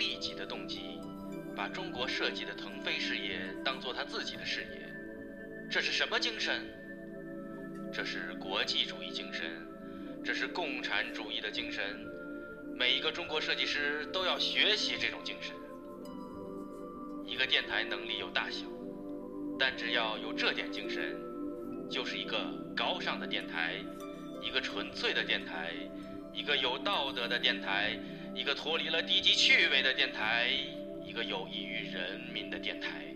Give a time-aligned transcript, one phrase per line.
[0.00, 0.98] 利己的动机，
[1.54, 4.90] 把中国设计的腾飞事业当做他自己的事业，
[5.70, 6.64] 这是什么精神？
[7.92, 9.44] 这是国际主义精神，
[10.24, 11.84] 这是共产主义的精神。
[12.74, 15.54] 每一个中国设计师都要学习这种精神。
[17.26, 18.64] 一个电台能力有大小，
[19.58, 21.14] 但只要有这点精神，
[21.90, 23.74] 就是一个高尚的电台，
[24.40, 25.74] 一个纯粹的电台，
[26.32, 27.98] 一个有道德的电台，
[28.34, 30.48] 一个脱离了低级趣味的电台，
[31.04, 33.09] 一个有益于人民的电台。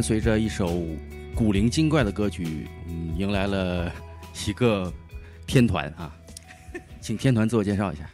[0.00, 0.82] 伴随着一首
[1.34, 3.92] 古灵精怪的歌曲，嗯，迎来了
[4.46, 4.90] 一个
[5.46, 6.16] 天团啊，
[7.02, 8.10] 请天团自我介绍一下。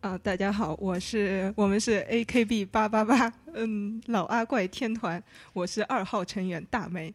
[0.00, 5.20] 啊，大家好，我是我们是 AKB 八八八，嗯，老阿怪天团，
[5.54, 7.12] 我是二号成员大梅。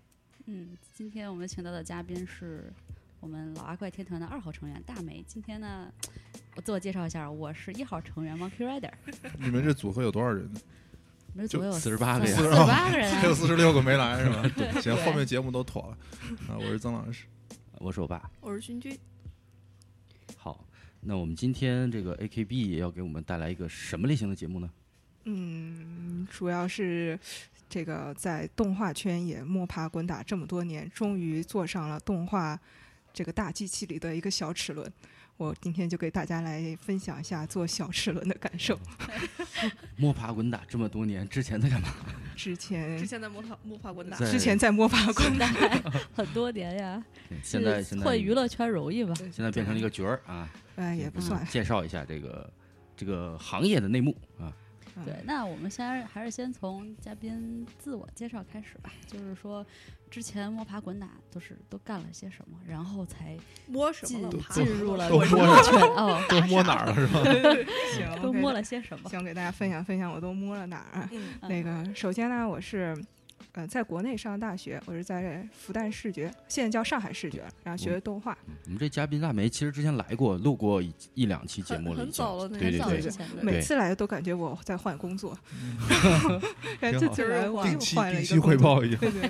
[0.48, 2.74] 嗯，今天我们请到的嘉宾是
[3.22, 5.24] 我们老阿怪天团的二号成员大梅。
[5.26, 5.90] 今天呢，
[6.58, 8.92] 我自我介绍一下，我是一号成员 Monkey Rider，
[9.40, 10.60] 你们这组合有多少人呢？
[11.36, 12.18] 我们组有48个呀四十八
[12.90, 13.36] 个人还有啊。
[13.36, 14.42] 四十六个没来是吧？
[14.80, 15.98] 行，后面节目都妥了。
[16.48, 17.26] 啊，我是曾老师。
[17.80, 18.32] 我是我爸。
[18.40, 18.98] 我是勋君，
[20.38, 20.66] 好，
[21.02, 24.70] 那我们今天这个 AKB 也要给我们带来一个什么类型的节目呢？
[25.26, 27.20] 嗯，主要是
[27.70, 32.58] 这个在动画圈也摸爬滚打这么多年，终于坐上了动画
[33.12, 34.90] 这个大机器里的一个小齿轮。
[35.38, 38.80] 我今天就给大家来分享一下做小齿轮的感受。
[39.98, 41.90] 摸爬滚打这么多年，之前在干嘛？
[42.36, 45.48] 之前之前在摸爬摸爬滚打，之前在摸爬滚打，
[46.14, 47.04] 很多年呀，
[47.44, 49.14] 现在现在混娱乐圈容易吗？
[49.18, 51.46] 现在变成了一个角儿啊，哎，也不算。
[51.48, 52.54] 介绍一下这个
[52.96, 54.48] 这个行业的内幕啊。
[54.48, 54.54] 嗯
[55.04, 58.90] 对，那我们先还是先从嘉宾自我介绍开始吧。
[59.06, 59.66] 就是说，
[60.16, 63.36] 之前摸爬滚打都是都干了些什么，然后才
[63.68, 64.22] 摸什进
[64.52, 67.22] 进入了摸什乐圈哦， 都摸哪儿了是吧？
[67.94, 69.10] 行， 都摸了些什么？
[69.12, 71.10] 想给大家分享分享我都摸了哪儿
[71.50, 72.96] 那个，首先呢，我是
[73.56, 78.38] 呃在国内上大学，我是在复旦视觉，现在叫上海视觉，然后学的动画。
[78.66, 82.72] 我们这嘉宾腊梅其实之前来过，录过一一两期节目了，很早了那对
[83.42, 85.38] 每次来都感觉我在换工作，
[86.82, 88.48] 然后这次来我又定期换了一个工作。
[88.50, 88.98] 汇报一下。
[88.98, 89.22] 对对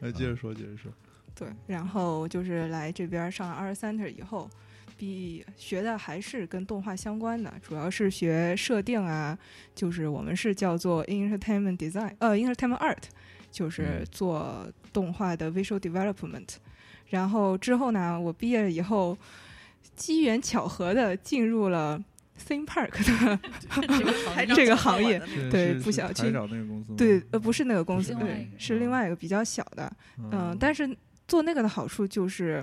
[0.00, 0.92] 来， 接着说，接着说。
[1.34, 4.50] 对，然后就是来这边上了 R Center 以后，
[4.96, 9.38] 比学的还是跟动画相关的，主要是学设定啊，
[9.74, 13.02] 就是我们是叫做 Entertainment Design，呃，Entertainment Art，
[13.56, 16.46] 就是嗯做动画的 Visual Development。
[17.08, 19.16] 然后之后呢，我毕业了以后，
[19.94, 21.98] 机缘巧合的进入了
[22.46, 25.18] Theme Park 的，这个行业
[25.50, 26.96] 对不小心长那个公司吗？
[26.98, 30.94] 对，呃，不是那个公司，对是另外一个比较小的，嗯，但是
[31.26, 32.62] 做那个的好处就是，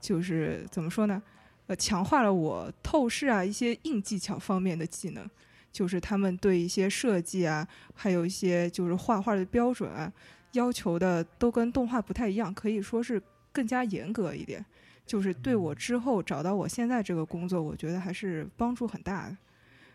[0.00, 1.20] 就是怎么说呢？
[1.66, 5.28] 呃，强化了我透视啊一些硬技巧方面的技能，
[5.72, 10.12] 就是他们对一些设计啊，还有一些就是画画的标准啊，
[10.52, 13.20] 要求的都跟动画不太一样，可以说是
[13.50, 14.64] 更加严格一点。
[15.04, 19.36] 就是对我之后找到我现在这个工作，我觉得还是帮助很大的。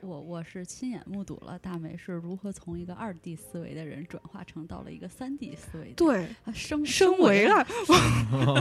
[0.02, 7.66] 我我是亲眼目睹了大美是如何从一个二 D 思维的人转化成到了一个三 D 思维的，对，啊，升升维维了，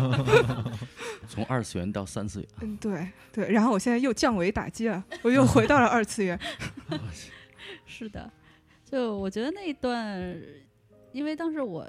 [1.29, 6.38] 从二次元到三次元，嗯，对对，然后我现在又降维打击了，我又回到了二次元。
[7.85, 8.32] 是的，
[8.85, 10.35] 就我觉得那一段，
[11.12, 11.87] 因为当时我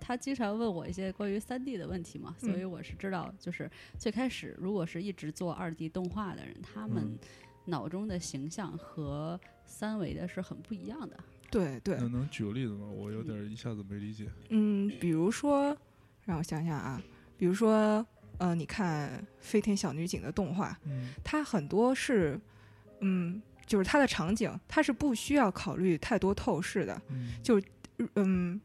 [0.00, 7.18] 他经常问我一些关于三 D 的问题嘛，所以嗯我是知道，就是最开始如果是一直做二 D 动画的人，他们嗯
[7.66, 11.16] 脑中的形象和三维的是很不一样的。
[11.50, 12.88] 对对，那能举个例子吗？
[12.88, 14.26] 我有点一下子没理解。
[14.48, 15.76] 嗯，比如说，
[16.24, 17.00] 让我想想啊，
[17.36, 18.04] 比如说，
[18.38, 22.38] 呃，你看《飞天小女警》的动画，嗯它很多是，
[23.00, 27.66] 嗯，就是它的场景，它是不需要考虑太多透视的，嗯嗯，就是
[28.14, 28.60] 平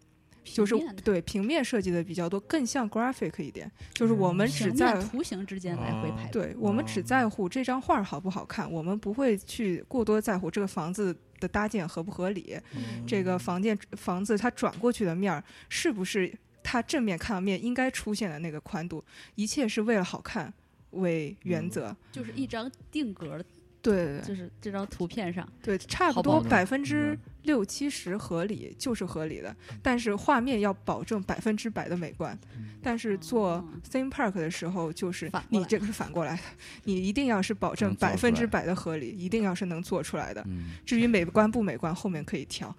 [0.77, 1.01] 面的。
[1.01, 6.29] 对平面设计的比较多，更像 graphic 一点，就是我们只在面图形之间来回排。
[6.31, 7.03] 对我们只哦。
[7.03, 13.05] 在乎这张画好不好看，我们不会去过多在乎这个房子的搭建合不合理，嗯。
[13.05, 16.31] 这个房间房子它转过去的面儿是不是
[16.63, 19.03] 它正面看到面应该出现的那个宽度，
[19.35, 20.53] 一切是为了好看
[20.91, 21.95] 为原则。
[22.11, 23.45] 就是一张定格的，
[23.81, 24.19] 对。
[24.21, 32.37] 就是这张图片上，对，差不多百分之六七十合理就是合理的，但是画面要保证百分之百的美观。
[32.83, 33.67] 但是做哦。
[33.91, 36.41] Theme park 的时候，就是你这个是反过来的，
[36.83, 40.43] 你一定要是保证百分之百的合理，一定要是能做出来的。
[40.47, 42.75] 嗯，至于美观不美观，后面可以调。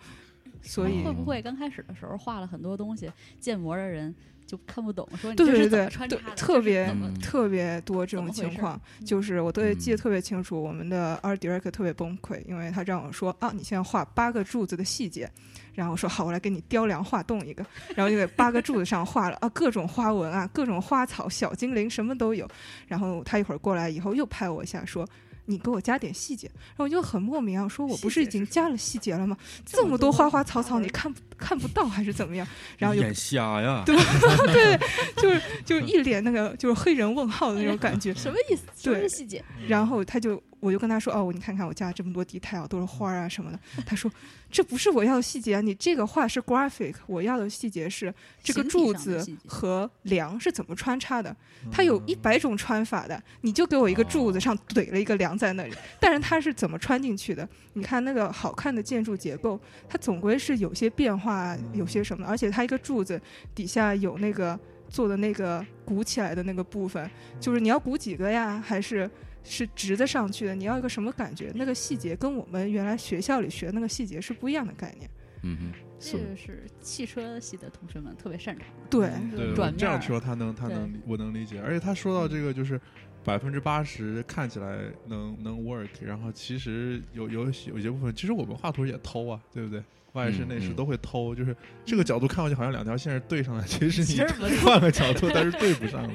[0.63, 3.11] 所以会不会刚开始的时候画了很多东西，
[3.41, 4.15] 建模的人
[4.47, 10.63] 就看不懂，说你对这是怎对对穿插的，特别特别多这种情况，嗯就是我都记得嗯特别清楚。
[10.63, 15.31] 我们的 art director 特别崩溃，因为他让我说啊，你现在画八个柱子的细节，
[15.75, 17.65] 然后我说好，我来给你雕梁画栋一个，
[17.95, 22.49] 然后就给八个柱子上画了啊各种花纹啊，各种花草、小精灵什么都有。
[22.87, 25.09] 然后他一会儿过来以后又拍我一下说。
[25.47, 29.37] 你给我加点细节，然后我就很莫名啊，说我不是已经加了细节了吗？
[29.67, 32.47] 这么多花花草草，你看不看不到还是怎么样？
[32.79, 33.97] 然后又眼瞎呀， 对
[34.53, 34.79] 对，
[35.17, 38.15] 就是就是一脸那个就是黑人问号的那种感觉。
[38.15, 38.63] 什么意思？
[38.77, 39.45] 什么对细节？
[39.67, 43.59] 然后他就我就跟他说哦，你看看我加了这么多 detail 都是花啊什么的。
[43.85, 44.11] 他说
[44.51, 51.31] 这不是我要的细节啊，你这个画是 graphic，我要的细节是这个柱子和梁是怎么穿插的。
[51.31, 51.37] 嗯
[51.71, 57.49] 它有一百种穿法的，你就给我一个柱子上怼了一个梁在那里，但是它是怎么穿进去的？
[57.75, 61.32] 你看那个好看的建筑结构，它总归是有些变化，
[61.73, 63.21] 有些什么，而且它一个柱子
[63.55, 64.59] 底下有那个
[64.89, 68.63] 做的那个鼓起来的那个部分，就是你要鼓几个呀？
[68.65, 69.11] 还是
[69.45, 70.55] 是直的上去的？
[70.55, 71.51] 你要一个什么感觉？
[71.55, 75.11] 那个细节跟我们原来学校里学的那个细节是不一样的概念。
[75.45, 78.89] 嗯哼，这个是汽车系的同学们特别擅长的。
[78.89, 79.11] 对，
[79.55, 82.81] 对，这样说他能他能我能理解，而且他说到这个就是
[83.25, 89.83] 百分之八十看起来能能 work，然后其实有有有些部分，其实我们画图也偷啊，对不对？
[90.13, 94.27] 外饰嗯嗯内饰都会偷，就是这个角度看过去好像两条线是对上的，其实你其实
[94.65, 96.09] 换个角度，但是对不上，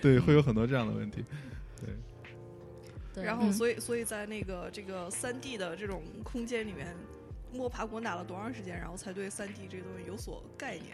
[0.00, 1.24] 对，会有很多这样的问题。
[1.80, 1.94] 对，
[3.14, 6.94] 对，然后嗯所以所以在那个这个三 D 的这种空间里面
[7.52, 10.86] 摸爬滚打了多长时间，然后才对三 D 这个东西有所概念？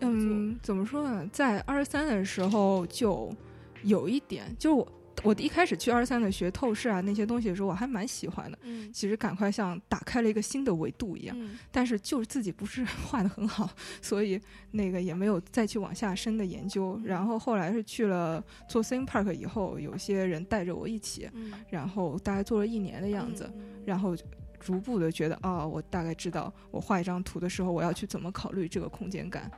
[0.00, 1.28] 嗯，怎么说呢？
[1.32, 3.34] 在二十三的时候就
[3.82, 4.92] 有一点，就是我
[5.22, 8.58] 我一开始去二三的学透视啊那些东西的时候，我还蛮喜欢的。
[8.62, 13.70] 嗯其实赶快像打开了一个新的维度一样，嗯但是就是自己不是 画的很好，
[14.02, 14.40] 所以
[14.72, 17.00] 那个也没有再去往下深的研究。
[17.04, 24.16] 然后后来是去了做 theme park 以后，有些人带着我一起，嗯然后大概做了一年的样子，嗯然后
[24.58, 29.50] 逐步的觉得啊、我大概知道我画一张图的时候，我要去怎么考虑这个空间感。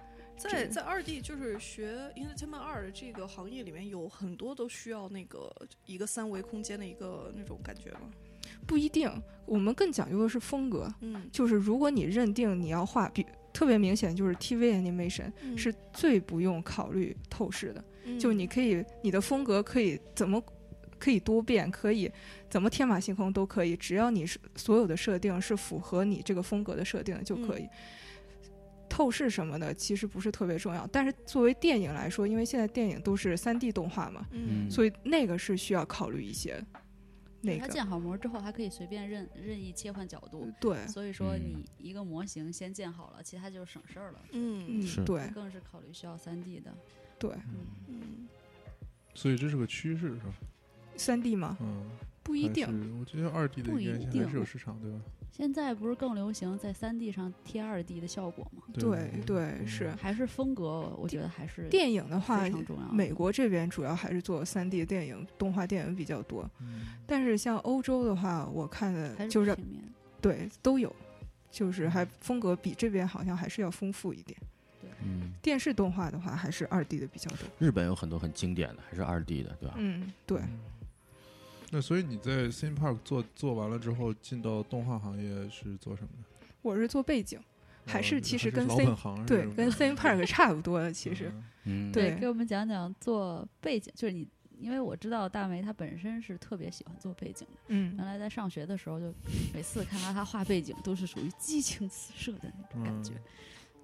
[0.51, 5.55] 在在二 D 就是学 Entertainment 二的这个行业里面，有很多都需要那个
[5.87, 8.11] 一个三维空间的一个那种感觉吗？
[8.67, 9.11] 不一定，
[9.47, 10.93] 我们更讲究的是风格。
[11.01, 20.43] 嗯，就是如果你认定你要画，比特别明显就是 TV animation 嗯是最不用考虑透视的，嗯就你可以你的风格可以怎么
[20.99, 22.11] 可以多变，可以
[22.49, 27.69] 怎么天马行空都可以，只要你是所有的设定是符合你这个风格的设定的就可以。
[28.93, 36.63] 透视什么的其实不是特别重要，但是作为电影来说，因为现在电影都是三 D 动画嘛，嗯所以那个是需要考虑一些。
[37.45, 40.53] 那个它建好模之后，还可以随便任任意切换角度。
[40.61, 44.21] 对，所以说，嗯你一个模型先建好了，其他就省事儿了。
[44.33, 46.73] 嗯嗯是，对更是考虑需要三 D 的。
[47.19, 47.33] 对，
[47.89, 48.29] 嗯
[49.15, 50.35] 所以这是个趋势，是吧？
[50.97, 51.57] 三 D 吗？
[51.61, 51.91] 嗯，
[52.23, 52.67] 不一定
[53.01, 55.01] 我觉得二 D 的不一原先还定是有市场，对吧？
[55.35, 58.63] 现在不是更流行在三 D 上贴二 D 的效果吗？
[58.75, 59.91] 对对嗯是。
[59.93, 62.93] 还是风格，我觉得还是电影的话非，常重要。
[62.93, 69.57] 美国这边主要还是做三 D 电影、动画电影比较多，嗯但是像欧洲的话，我看的就是。
[70.21, 70.95] 对都有，
[71.51, 74.39] 就是还风格比这边好像还是要丰富一点。
[75.05, 77.39] 嗯，电视动画的话，还是二 D 的比较多。
[77.59, 79.75] 日本有很多很经典的，还是二 D 的，对吧？
[79.79, 80.41] 嗯，对，
[81.75, 86.47] 那所以你在 theme park 做做完了之后，进到动画行业是做什么的？
[86.61, 87.41] 我是做背景，
[87.87, 91.33] 还哦是其实跟老 C 本行是对跟 theme park 差不多的，其实。
[91.91, 97.61] 对给我们讲讲做背景，就是你，因为我知道大梅她本身是特别喜欢做背景的。
[97.69, 99.15] 嗯原来在上学的时候，就
[99.55, 103.23] 每次看到她画背景，都是属于激情四射的那种感觉，嗯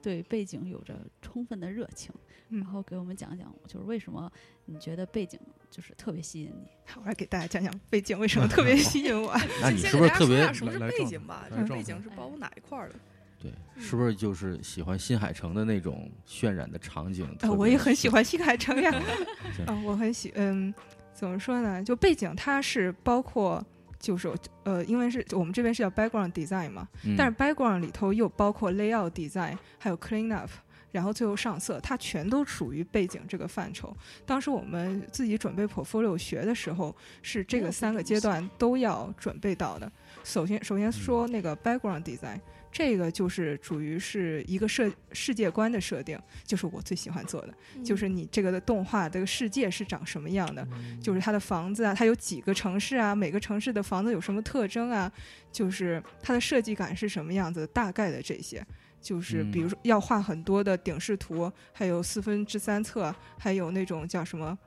[0.03, 2.13] 对背景有着充分的热情。
[2.51, 4.31] 嗯然后给我们讲讲，就是为什么
[4.65, 5.39] 你觉得背景
[5.71, 6.69] 就是特别吸引你？
[7.01, 9.35] 我来给大家讲讲背景为什么特别吸引我。
[9.61, 11.47] 那你先给大家是不是特别什么是背景吧？
[11.51, 12.95] 就是背景是包括哪一块儿的？
[13.41, 13.53] 对？
[13.81, 17.27] 是不是就是喜欢新海诚的那种渲染的场景？
[17.41, 18.91] 呃，特我也很喜欢新海诚呀。
[19.55, 20.73] 是嗯，我很喜，嗯，
[21.13, 21.83] 怎么说呢？
[21.85, 23.65] 就背景它是包括，
[24.01, 24.33] 就是
[24.65, 30.51] 呃，因为是我们这边是叫 background design 嘛，嗯但是 background 里头又包括 layout design，还有 clean up，
[30.91, 33.97] 然后最后上色，它全都属于背景这个范畴。
[34.27, 39.91] 当时我们自己准备 portfolio 学的时候，是这个三个阶段都要准备到的。
[40.25, 42.41] 首先，首先说那个 background design。
[42.71, 50.69] 这个就是属于是一个设世界观的设定，就是我最喜欢做的，就是你这个的动画这个世界是长什么样的，
[51.03, 55.11] 就是它的房子啊，它有几个城市啊，每个城市的房子有什么特征啊，
[55.51, 58.65] 就是它的设计感是什么样子，大概的这些。
[59.09, 64.59] 就是比如说要画很多的顶视图，还有四分之三侧，还有那种叫什么，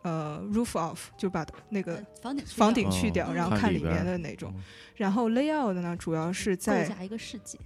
[0.00, 4.50] 呃，roof off，就把那个呃房顶去房顶去掉，然后看里面的那种。
[4.56, 4.62] 嗯
[4.96, 7.58] 然后 layout 呢，主要是构在架一个世界。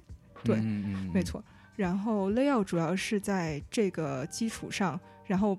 [0.43, 0.57] 对
[1.13, 1.43] 没错。
[1.77, 5.57] 然后 layout 主要是在这个基础上，然后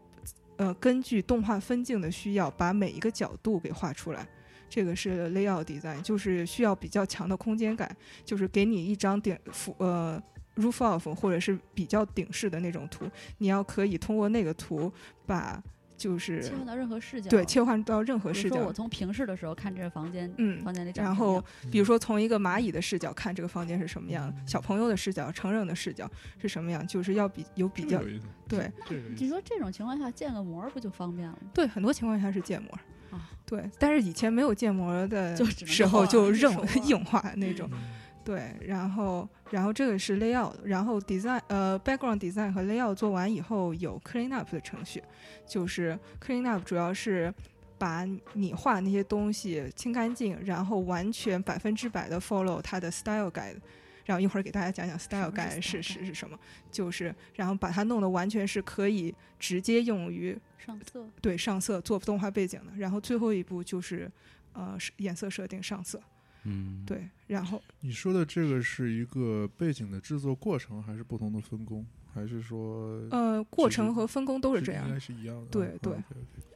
[0.58, 4.27] 呃根据动画分镜的需要，把每一个角度给画出来。
[4.70, 10.22] 这个是 layout design，就是需要比较强的空间感，就是给你一张顶俯呃
[10.56, 13.06] roof off 或者是比较顶式的那种图，
[13.38, 14.92] 你要可以通过那个图
[15.26, 15.62] 把
[15.98, 17.30] 就是切换到任何视角。
[17.30, 18.74] 对切换到任何视角比如说我。
[18.74, 28.02] 从平视的时候看这个房间，嗯房间里长然后比如说从一个蚂蚁的视角看这个房间是什么样，小朋友的视角、成人的视角是什么样，就是要比有比较
[28.48, 28.70] 对。
[29.18, 31.50] 你说这种情况下建个模不就方便了吗？
[31.54, 32.70] 对，很多情况下是建模。
[33.12, 37.70] 啊对，但是以前没有建模的时候画就硬手画硬化那种。
[37.72, 37.80] 嗯
[38.25, 45.01] 对，然后然后这个是 layout，然后 design 呃 background design 和 layout 做完以后有 clean up 的程序，
[45.48, 47.32] 就是 clean up 主要是
[47.77, 48.03] 把
[48.34, 53.58] 你画那些东西清干净，然后完全百分之百的 follow 它的 style guide。
[54.05, 56.38] 然后一会儿给大家讲讲 style guide 是是是是什么，
[56.72, 64.12] 就是然后把它弄得完全是可以直接用于上色对上色做动画背景的，然后最后一步就是
[64.53, 66.00] 呃是颜色设定上色，
[66.46, 75.48] 嗯，对，然后你说的这个是一个背景的制作过程，还是不同的分工，还是说呃过程和分工都是这样应，该是一样的？
[75.50, 75.94] 对对。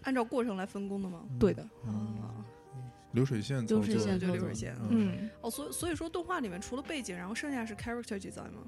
[0.04, 1.24] 按照过程来分工的吗？
[1.40, 2.46] 对的，啊，
[3.12, 8.62] 流水线操流水作线操作对流水线嗯嗯，哦，所以所以说动画里面除了背景，然后剩下是 character design 吗？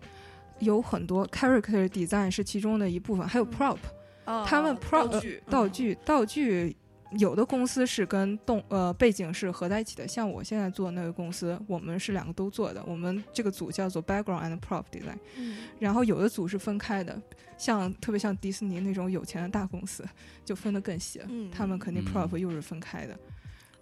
[0.60, 3.52] 有很多 character design 是其中的一部分，还有嗯。
[3.52, 3.78] prop，、
[4.26, 6.76] 啊，他们 prop 道具道，具道具。
[7.18, 12.82] 有的公司是跟动呃背景是合在一起的，像我现在做的那个公司，我们是两个都做的。
[12.86, 17.22] 我们这个组叫做 background and prop design，嗯然后有的组是分开的，
[17.58, 20.06] 像特别像迪士尼那种有钱的大公司，
[20.46, 23.20] 就分得更细他们肯定嗯 prop 又是分开的，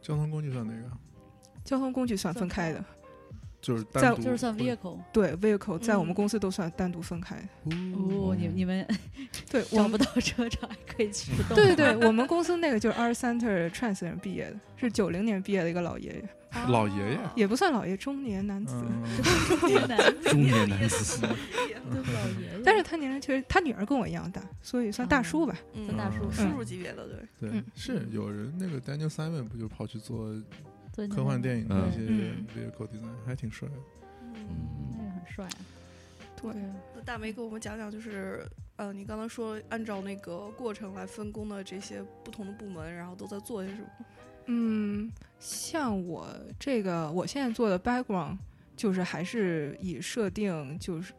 [0.01, 0.89] 交通工具算哪个？
[1.63, 2.85] 交通工具算分开的，在
[3.61, 4.97] 就是单独就是算会 vehicle。
[5.11, 7.75] 对 vehicle 在我们嗯公司都算单独分开的。
[7.75, 8.85] 哦，你你们
[9.51, 11.55] 对，我们找不到车厂还可以去 动。
[11.55, 16.23] 对对， 我们公司那个就是 Art Center Trans 人毕业的，是九零年毕业的一个老爷爷，
[16.69, 18.73] 老爷爷，也不算老爷，中年男子。
[18.75, 22.61] 嗯，中男子中年男子，都老爷爷。
[22.63, 25.55] 但是他年龄确实，他女儿跟我一样大，所以算大叔吧。
[25.73, 30.43] 嗯算大叔嗯叔叔级别的，对，对嗯，是有人那个 Daniel Simon 不就跑去做做
[31.09, 33.75] 科幻电影的嗯一些嗯 vehicle design，还挺帅的。
[34.35, 34.45] 嗯
[34.91, 35.57] 那个很帅啊。
[36.41, 36.53] 对，
[36.95, 38.45] 那大梅给我们讲讲，就是
[38.77, 43.87] 呃，你刚刚说按照那个过程来分工的这些不同的部门，然后都在做些什么？
[44.45, 46.27] 嗯，像我
[46.57, 48.37] 这个，我现在做的 background
[48.75, 51.13] 就是还是以设定就是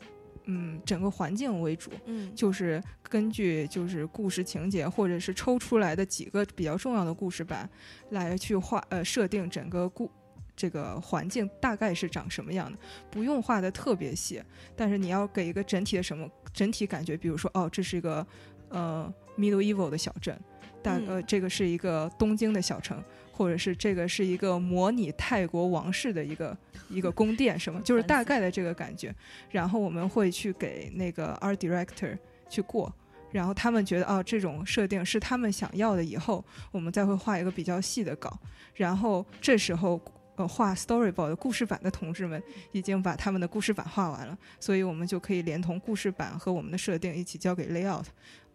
[0.52, 7.70] 嗯整个环境为主，嗯就是根据就是故事情节或者是抽出来的几个比较重要的故事板
[8.10, 10.10] 来去画呃设定整个故
[10.56, 12.76] 这个环境大概是长什么样的，
[13.10, 14.42] 不用画的特别细，
[14.74, 18.26] 但是你要给一个整体的什么整体感觉，比如说哦这是一个
[18.70, 20.38] 呃 Middle Evil 的小镇，
[20.82, 23.02] 大嗯呃这个是一个东京的小城。
[23.40, 26.54] 或者是这个是一个模拟泰国王室的一个
[26.90, 29.14] 一个宫殿什么，就是大概的这个感觉。
[29.50, 32.18] 然后我们会去给那个 art director
[32.50, 32.94] 去过，
[33.32, 38.38] 然后他们觉得哦这种设定是他们想要的，以后我们再会画一个比较细的稿。
[38.74, 39.98] 然后这时候
[40.36, 42.42] 呃画 storyboard 的故事版的同志们
[42.72, 48.04] 已经把他们的故事版画完了，所以我们就可以连同故事版和我们的设定一起交给 layout。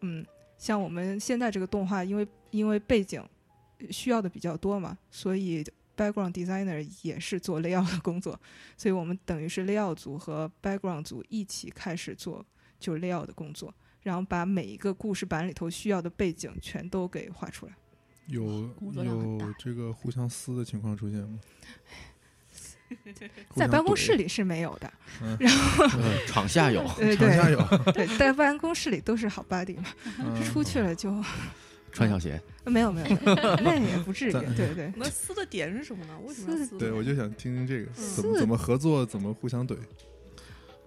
[0.01, 0.23] 嗯，
[0.59, 3.23] 像我们现在这个动画，因为因为背景
[3.91, 5.63] 需要的比较多嘛，所以
[5.97, 8.39] background designer 也是做 layout 的工作，
[8.77, 12.45] 所以我们等于是 layout 组和 background 组一起开始做
[12.79, 13.73] 就是 layout 的工作，
[14.03, 17.73] 然后把每一个故事板里头需要的背景全都给画出来。
[18.27, 18.43] 有
[18.91, 21.39] 有这个互相撕的情况出现吗？
[23.55, 29.85] 在办公室里是没有的， 呃 场下有，对场下对有，对，在办公室里都是好 buddy 嘛，
[30.19, 31.11] 嗯出去了就
[31.95, 34.91] 穿小鞋，没有没有， 那也不至于，对对。
[34.97, 36.13] 那撕的点是什么呢？
[36.27, 36.77] 为什么要撕撕？
[36.77, 39.77] 对，我就想听听这个，嗯怎么怎么合作，怎么互相怼。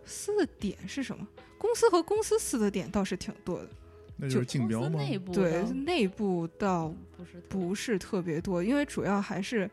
[0.05, 1.27] 撕的点是什么？
[1.57, 3.69] 公司和公司撕的点倒是挺多的，
[4.17, 5.01] 那就是竞标吗？
[5.01, 9.69] 内部对内部倒不是特不是特别多，因为主要还是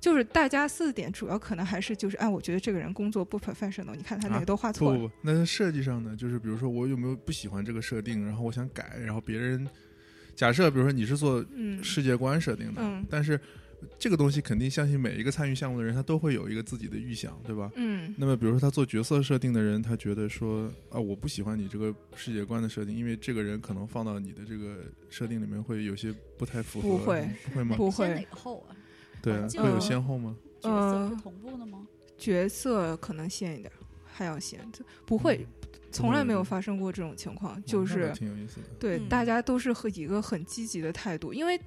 [0.00, 9.66] 就是大家撕的点，主要可能还是就是，哎，我觉得这个人工作不 professional，你看他那啊个都画错了，不不不，那在设计上呢，就是比如说我有没有不喜欢这个设定，然后我想改，然后别人
[10.36, 13.40] 假设比如说你是做嗯世界观设定的，嗯但是
[13.98, 17.70] 这个东西肯定相信每一个参与项目的人，他都会有一个自己的预想，对吧？
[17.76, 27.76] 嗯那么，比如说他做角色设定的人，他觉得说啊，我不喜欢你这个世界观的设定，因为这个人可能放到你的这个设定里面会有些不太符合，不会不会吗？
[27.76, 28.76] 不会，个后啊？
[29.22, 30.36] 对会有先后吗？
[30.60, 31.86] 角色是呃同步的吗？
[32.18, 33.70] 角色可能先一点，
[34.06, 35.46] 还要先，这不会，
[35.90, 38.66] 从来没有发生过这种情况，就是挺有意思的。
[38.78, 41.58] 对，嗯大家都是和一个很积极的态度，因为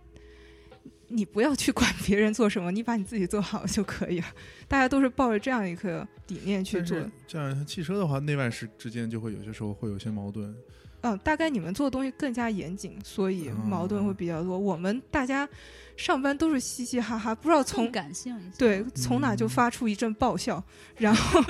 [1.08, 4.28] 你不要去管别人做什么，你把你自己做好就可以了。
[4.68, 6.98] 大家都是抱着这样一个理念去做。
[7.28, 10.56] 这样汽车的话，内外是之间就会有些时候会有些矛盾。
[11.02, 14.58] 嗯，大概你们做的东西更加严谨，所以矛盾哦会比较多。
[14.58, 15.48] 我们大家
[15.96, 18.38] 上班都是嘻嘻哈哈，不知道从感性。
[18.58, 20.62] 对从哪就嗯发出一阵爆笑，
[20.98, 21.42] 然后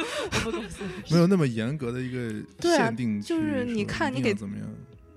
[1.10, 4.68] 没有那么严格的一个 限定就是你看你给怎么样？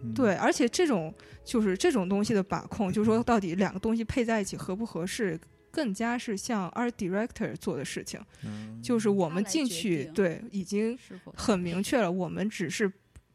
[0.02, 5.38] 嗯对，而且这种就是这种东西的把控，就是说到底两个东西配在一起合不合适，
[5.70, 8.18] 更加是像 art director 做的事情。
[8.44, 10.98] 嗯就是我们进去，对，已经
[11.36, 12.92] 很明确了，我们只是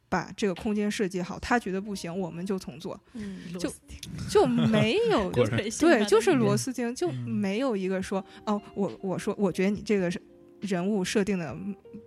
[0.10, 3.72] 把这个空间设计好，他觉得不行，我们就重做，嗯，就
[4.30, 10.22] 就没有对，就是螺螺丝钉，就 嗯没有一个说哦，我我说我觉得你这个是
[10.62, 11.56] 人物设定的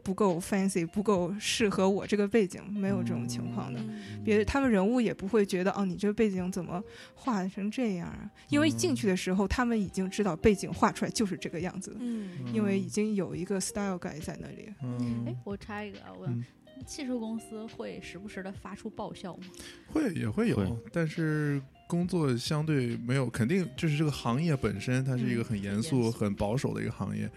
[0.02, 3.78] 不够 fancy，不够适合我这个背景，没有这种情况的。
[3.80, 6.82] 嗯别他们人物也不会觉得哦，你这个背景怎么
[7.14, 8.30] 画成这样啊？
[8.48, 14.66] 因为进去的时候，他们已经知道背景画出来就是这个样子，嗯因为已经有一个 style guide 在那里。
[14.68, 16.44] 哎嗯，，我插一个啊，我嗯
[16.86, 19.44] 汽车公司会时不时的发出爆笑吗？
[19.88, 27.30] 会也会有，但是工作相对没有，肯定就是这个行业本身，它是一个嗯很严严肃、很保守的一个行业，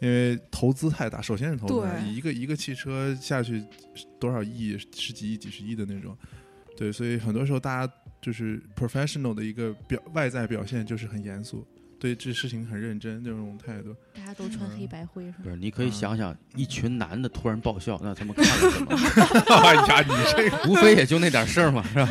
[0.00, 1.20] 因为投资太大。
[1.22, 3.62] 首先是投资一个一个汽车下去
[4.18, 6.16] 多少亿、十几亿、几十亿的那种，
[6.76, 11.66] 对，所以很多时候大家就是 professional 的一个表外在表现就是很严肃，
[12.02, 13.94] 对这事情很认真这种态度。
[14.12, 15.38] 大家都穿黑白灰是吧？
[15.44, 15.54] 不是？
[15.54, 18.90] 你可以想想，一群男的突然爆笑，那他们看了什么？
[19.54, 22.08] 哎呀，你这个无非也就那点事儿嘛，是吧？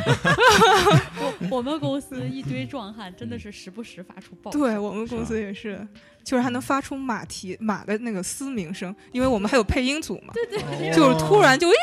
[1.20, 4.58] 我我们公司一堆壮汉，真的是时不时发出爆笑。
[4.58, 5.86] 对我们公司也是，
[6.24, 11.74] 就是还能发出马蹄马的那个嘶鸣声，因为我们还有配音组嘛，对对就是突然就咦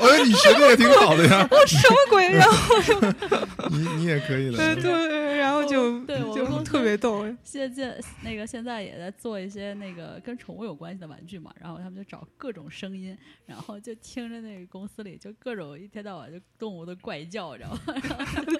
[0.00, 2.76] 哎，你学的也挺好的呀，我什么鬼，然后
[3.70, 4.82] 你你也可以对的。
[4.82, 5.19] 对，然
[5.62, 7.24] 后就哦 对我特别逗。
[7.44, 17.76] 现在那个现在也在做一些那个跟宠物有关系的玩具嘛，然后他们就找各种声音，然后就听着那个公司里就各种一天到晚就动物的怪叫，然后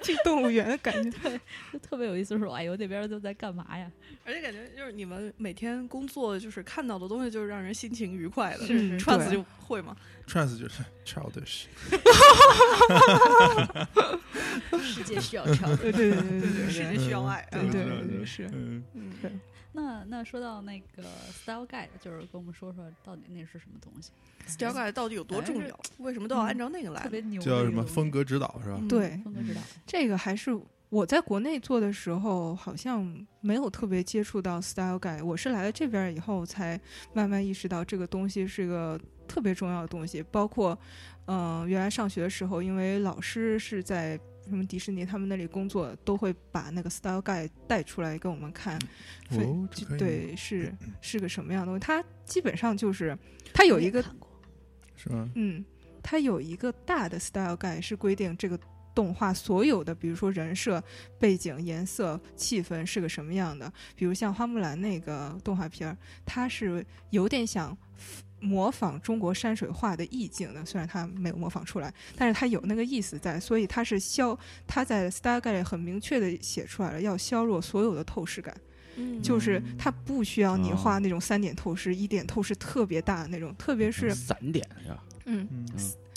[0.01, 1.39] 进 动物园的感觉，对
[1.73, 3.91] 就特别有意思，说哎呦那边都在干嘛呀？
[4.25, 8.65] 而且感觉就是你们每天工作就是看到的东西，就是让人心情愉快的。
[8.65, 9.95] 是是对串子就会吗
[10.27, 11.65] ？trans 就是 childish，
[14.81, 15.75] 世界需要超。
[15.75, 17.47] 对对对对对世需要爱。
[17.51, 18.49] 对对对对是。
[18.53, 19.39] 嗯，嗯，
[19.73, 24.11] 那那说到那个 style guide，就是跟我们说说到底那是什么东西
[24.45, 25.79] ？style guide 到底有多重要？
[25.99, 27.09] 为什么都要按照那个来特？
[27.09, 28.77] 别牛叫什么风格指导是吧？
[28.81, 29.61] 嗯对，风格指导。
[29.87, 30.51] 这个还是
[30.89, 35.23] 我在国内做的时候，好像没有特别接触到 style guide。
[35.23, 36.77] 我是来了这边以后，才
[37.13, 40.21] 慢慢意识到这个东西是个特别重要的东西。
[40.23, 40.77] 包括，
[41.27, 44.19] 嗯、原来上学的时候，因为老师是在
[44.51, 48.77] 什么迪士尼他们那里工作，都会把那个 style guide 带出来给我们看。
[49.31, 51.79] 哦，对，是是个什么样的东西？
[51.79, 53.17] 它基本上就是
[53.53, 54.03] 它有一个
[54.95, 55.27] 是吗？
[55.35, 55.65] 嗯，
[56.03, 58.59] 它有一个大的 style guide 是规定这个
[58.93, 60.83] 动画所有的，比如说人设、
[61.17, 63.71] 背景、颜色、气氛是个什么样的。
[63.95, 67.75] 比如像花木兰那个动画片儿，它是有点想
[68.41, 78.53] 模仿中国山水画的意境的，虽然他没有模仿出来，但是他有那个意思在，所以他是消，他在 guide 很明确的写出来了，要削弱所有的透视感。
[78.97, 79.21] 嗯。
[79.21, 85.03] 就是他不需要你哦画那种三点透视、一点透视特别大的那种，特别是散点是吧？
[85.25, 85.65] 嗯，嗯，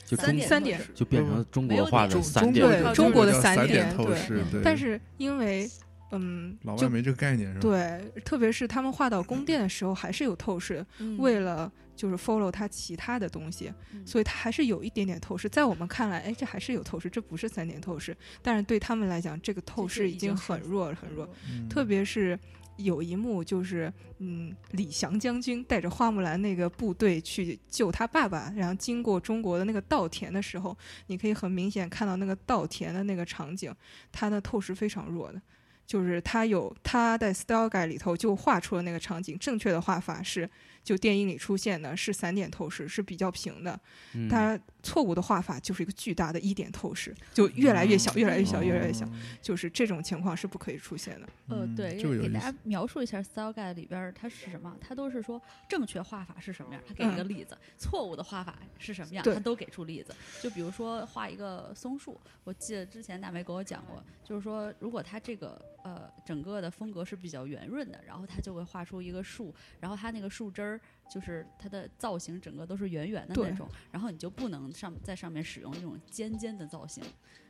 [0.07, 0.81] 就三点三点。
[0.95, 5.71] 就变成中国画的三点对中国的中国的三点透视，对，但是因为
[6.19, 7.61] 嗯，老外没这个概念是吧？
[7.61, 15.49] 对，特别是他们画到宫殿的时候还是有透视，嗯为了就是 follow 它其他的东西，嗯所以它还是有一点点透视。
[15.49, 18.17] 在我们看来，哎，这还是有透视，这不是三点透视。
[18.43, 22.39] 但是对他们来讲，这个透视已经很弱很弱，嗯特别是。
[22.77, 33.73] 有一幕就是，嗯，李翔将军带着花木兰那个部队去救他爸爸，然后经过中国的那个稻田的时候，你可以很明显看到那个稻田的那个场景，
[34.11, 35.41] 它的透视非常弱的，
[35.87, 40.49] 就是他有他在 Style Guide 里头就画出了那个场景，正确的画法是
[40.85, 43.81] 就电影里出现的是散点透视，是比较平的，
[44.13, 49.09] 嗯它错误的画法就是一个巨大的一点透视，就越来越小，越来越小，越来越小，
[49.41, 51.27] 就是这种情况是不可以出现的。
[51.49, 52.55] 呃，嗯对，给大家。
[52.65, 60.15] 描述一下 Style Guide 里边儿它是什么，它都是说正确画法是什么样，它给一个例子；错误的画法是什么样，对它都给出例子。
[60.43, 70.74] 就比如说画一个松树，我记得之前大梅给我讲过，就是说如果它这个呃整个的风格是比较圆润的，然后它就会画出一个树，然后它那个树枝儿
[71.11, 77.03] 就是它的造型整个都是圆圆的那种，然后你就不能上在上面使用这种尖尖的造型。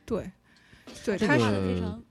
[0.05, 0.31] 对，
[1.03, 2.03] 对，这它画的非常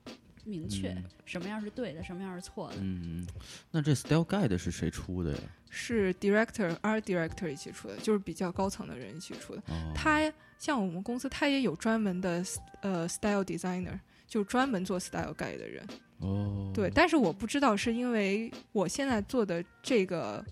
[0.43, 2.75] 明确，嗯什么样是对的，什么样是错的。
[2.79, 3.25] 嗯，
[3.71, 5.39] 那这 Style Guide 是谁出的呀？
[5.69, 9.61] 是 director、art director 一起出的，就是比较高层的人一起出的。
[9.67, 12.43] 哦，他像我们公司，他也有专门的
[12.81, 15.85] 呃 style designer，就专门做 style guide 的人。
[16.19, 20.45] 哦，对，但是我不知道是因为我现在做的这个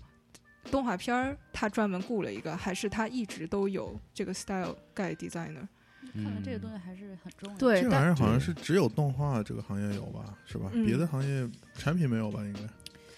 [0.70, 5.66] 动画片儿，他专门雇了一个，还是他一直都有这个 style guide designer。
[6.12, 7.82] 看来这个嗯东西还是很重要的。
[7.82, 10.36] 这玩意儿好像是只有动画这个行业有吧？
[10.46, 10.70] 是吧？
[10.72, 12.44] 嗯别的行业产品没有吧？
[12.44, 12.60] 应该。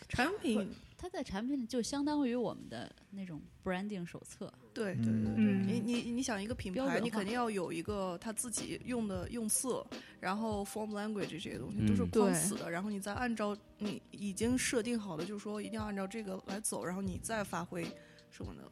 [0.09, 0.71] 产品，
[1.07, 9.87] 它在产品里就相当于我们的那种 branding 手册，对对对对，嗯你你你想一个品牌，你肯定要有一个他自己用的用色，
[10.19, 17.87] 然后 form language 这些东西都是嗯框死的，然后你再按照你已经设定好的，就是说一定要按照这个来走，然后你再发挥
[18.33, 18.69] 什么的。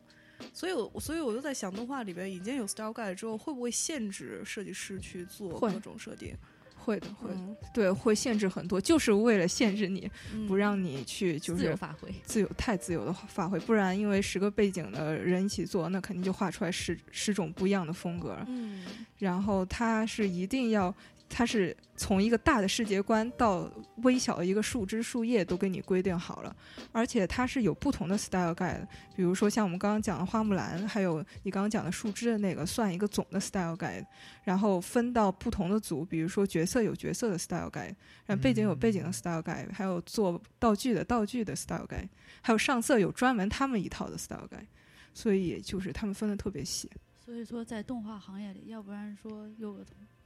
[0.53, 6.37] 所以我，所以我就在想，动画里边已经有 style guide 之后，会不会限制设计师去做各种设定？
[6.85, 12.09] 会的，会的，嗯，对，会限制很多，就是为了限制你，嗯不让你去就是自由发挥。
[12.25, 18.37] 自由太自由的发挥，不然因为十个背景的人一起做，那肯定就画出来十十种不一样的风格。
[18.47, 18.85] 嗯
[19.19, 20.95] 然后他是一定要，
[21.37, 23.69] 它是从一个大的世界观到
[24.05, 26.57] 微小的一个树枝树叶都给你规定好了，
[26.93, 34.07] 而且它是有不同的 style guide，比如说像我们刚刚讲的花木兰，还有你刚刚讲的树枝的那个，算一个总的 style guide，
[34.45, 42.09] 然后分到不同的组，比如说角色有角色的 style guide，然后背景有背景的 style guide，还有做道具的道具的 style guide，
[42.43, 44.69] 还有上色有专门他们一套的 style guide，
[45.13, 46.89] 所以就是他们分的特别细。
[47.25, 49.85] 所以说，在动画行业里，要不然说有个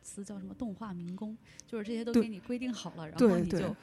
[0.08, 3.76] 词叫什么“动画民工”，就是这些都给你规定好了，然后你就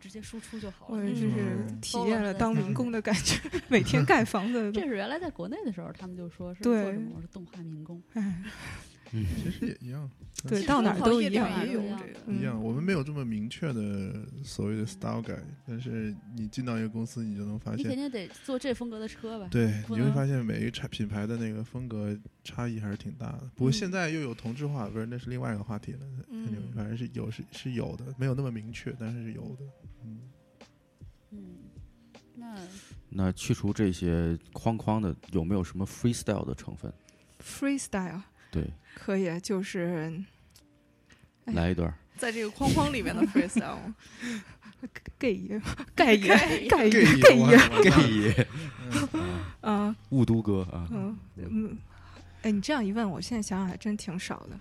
[0.00, 0.96] 直接输出就好了。
[0.96, 4.80] 我就是嗯体验了当民工的感觉， 每天盖房子这。
[4.80, 8.02] 是原来在国内的时候，他们就说是做什么，我是动画民工。
[8.14, 8.42] 哎，
[9.10, 10.10] 其实也一样，
[10.48, 11.48] 对，到哪儿都一样。
[11.64, 12.20] 也有一样这个。
[12.26, 12.60] 嗯一样。
[12.62, 19.48] 我们没有这么明确的所谓的 style guide，但是你进到一个公司，你就能发现你肯现，定得坐这风格的车吧？
[19.50, 23.50] 对，你会发现每一个产品牌的那个风格差异还是挺大的。
[23.54, 26.00] 不过嗯现在又有同质化，不是那是另外一个话题了。
[26.30, 29.64] 嗯反正是有是是有的，没有那么明确，但是是有的。
[30.04, 30.20] 嗯，
[31.30, 31.38] 嗯，
[32.34, 32.58] 那
[33.08, 36.92] 那去除这些框框的，有没有什么 freestyle 的成分
[37.40, 38.64] ？freestyle 对，
[38.98, 40.10] 可以，就是
[41.44, 41.92] 哎来一段。
[42.16, 45.60] 在这个框框里面的 freestyle，gay 爷、
[45.94, 46.28] 盖 爷、
[46.68, 47.58] 盖爷、盖爷，
[47.90, 48.46] 盖爷，
[49.60, 51.76] 啊 雾都哥啊，嗯嗯。
[52.42, 54.58] 哎，你这样一问，我现在想想还真挺少的。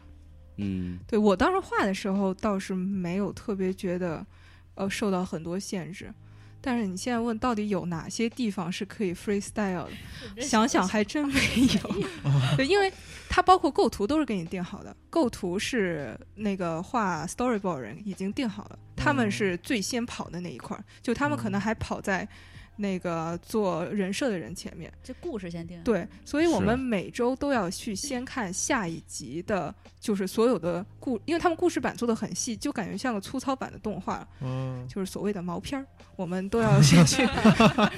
[0.58, 4.26] 嗯对我当时画的时候倒是没有特别觉得，
[4.76, 6.14] 呃，受到很多限制。
[6.66, 9.86] 但是你现在问到底有哪些地方是可以 freestyle
[10.36, 11.40] 的，想想还真没
[11.84, 11.96] 有。
[12.58, 12.92] 对，因为
[13.30, 22.28] 它包括构图都是给你定好的，构图是那个画 storyboard 人已经定好了，他们哦是最先跑的那一块儿，就他们可能还跑在
[22.78, 24.92] 那个做人设的人前面。
[25.04, 35.86] 这故事先定。，对，所以我们每周都要去先看下一集的，就是所有的故，因为他们故事版做的很细，就感觉像个粗糙版的动画，嗯，就是所谓的毛片儿，
[36.16, 37.24] 我们都要先去，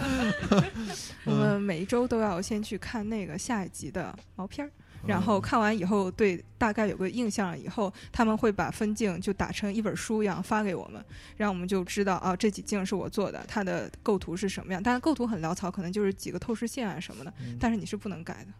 [1.25, 4.71] 我们每一周都要先去看那个下一集的毛片儿，
[5.05, 11.03] 然后看完以后对大概有个印象了以后，他们会把分镜就打成一本书一样发给我们，
[11.35, 18.53] 让我们就知道啊这几镜是我做的，它的构图是什么样，但是构图很潦草，可能就是几个透视线啊什么的，嗯但是你是不能改的。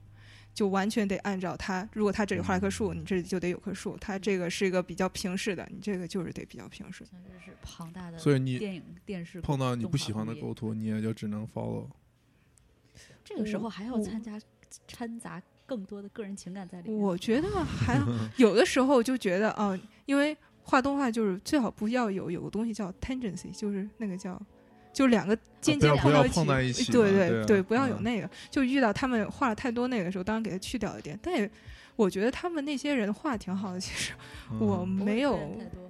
[0.54, 3.96] 就完全得按照它，如果它这里画了棵树，你这里就得有棵树。
[4.02, 7.06] 它这个是一个比较平视的，你这个就是得比较平视。
[7.06, 11.88] 像这是庞大的所以你电影电视碰到你不喜欢的构图，你也就只能 follow。
[13.24, 14.42] 这个时候还要参加
[14.88, 16.98] 掺杂更多的个人情感在里面。
[16.98, 24.42] 我觉得 还好有的时候就觉得啊、因为画动画就是最好不要有有个东西叫 tangency，就是那个叫。
[24.94, 28.28] 就两个尖尖碰到一起，碰在一起对嘛对啊对不要有嗯那个。
[28.50, 31.20] 就遇到他们画了太多那个的时候，当然给他去掉一点。
[31.22, 31.48] 但也，
[31.96, 33.80] 我觉得他们那些人画挺好的。
[33.80, 34.14] 其实
[34.60, 35.40] 我没有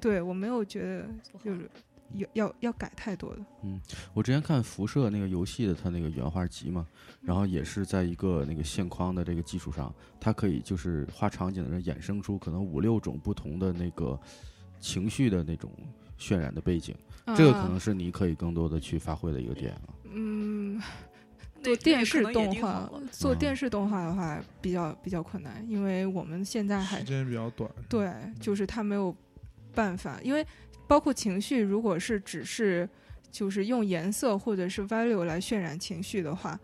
[0.02, 1.06] 对我没有觉得
[1.42, 1.70] 就是
[2.14, 3.42] 要要要改太多的。
[3.64, 3.80] 嗯
[4.14, 6.88] 我之前看辐射那个游戏的它那个原画集嘛，
[7.22, 14.20] 然后也是在一个那个线框的这个基础上，它可以就是画场景的人衍生出可能五六种不同的那个
[14.80, 15.72] 情绪的那种
[16.18, 16.96] 渲染的背景，
[17.36, 19.90] 这个可能啊是你可以更多的去发挥的一个点啊。
[20.12, 20.82] 嗯，
[21.62, 27.70] 做电视动画做电视动画的话比较比较困难，因为我们现在还时间比较短。
[27.90, 29.16] 对，就是他没有
[29.76, 30.46] 办法，因为
[30.88, 32.88] 包括情绪，如果是只是
[33.30, 36.60] 就是用颜色或者是 value 来渲染情绪的话，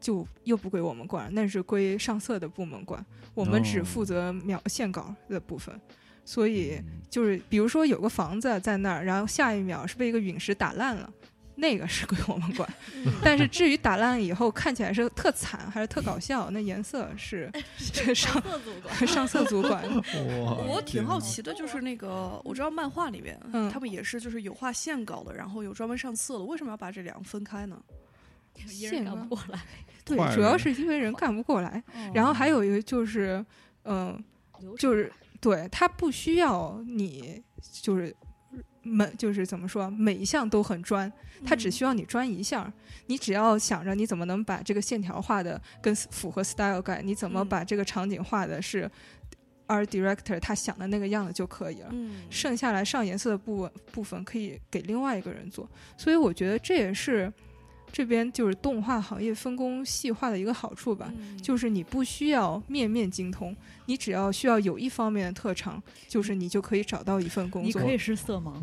[0.00, 3.04] 就又不归我们管，那是归上色的部门管，
[3.34, 5.80] 我们只哦负责描线稿的部分。
[6.24, 11.12] 所以嗯就是，比如说有个房子在那儿，然后下一秒是被一个陨石打烂了。
[11.60, 12.68] 那个是归我们管，
[13.22, 19.84] 但是至于打烂以后看起来是特惨还是特搞笑，那颜色是 是上色组管上色组管
[20.66, 27.80] 我挺好奇的，就是那个我知道漫画里面，嗯他们也是就是有画线稿的，然后有专门上色的，为什么要把这两个分开呢？
[28.68, 29.60] 一人干不过来。
[30.04, 31.82] 对，主要是因为人干不过来。
[32.12, 33.44] 然后还有一个就是，
[33.84, 34.22] 嗯、
[34.58, 37.40] 流就是对他不需要你
[37.80, 38.14] 就是
[38.82, 41.12] 每就是怎么说，每一项都很专，
[41.44, 42.72] 他只需要你专一项儿，
[43.06, 47.48] 你只要想着你怎么能把这个线条画的跟符合 style guide，你怎么嗯。
[47.48, 48.90] 把这个场景画的是
[49.66, 51.88] art director 他想的那个样子就可以了。
[51.92, 57.32] 嗯，剩下来上颜色的部分部分可以给另外一个人做，所以我觉得这也是
[57.92, 61.12] 这边就是动画行业分工细化的一个好处吧。
[61.16, 63.54] 嗯就是你不需要面面精通，
[63.86, 67.80] 你只要需要有一方面的特长，就是你就可以找到一份工作。
[67.80, 68.54] 你可以是色盲，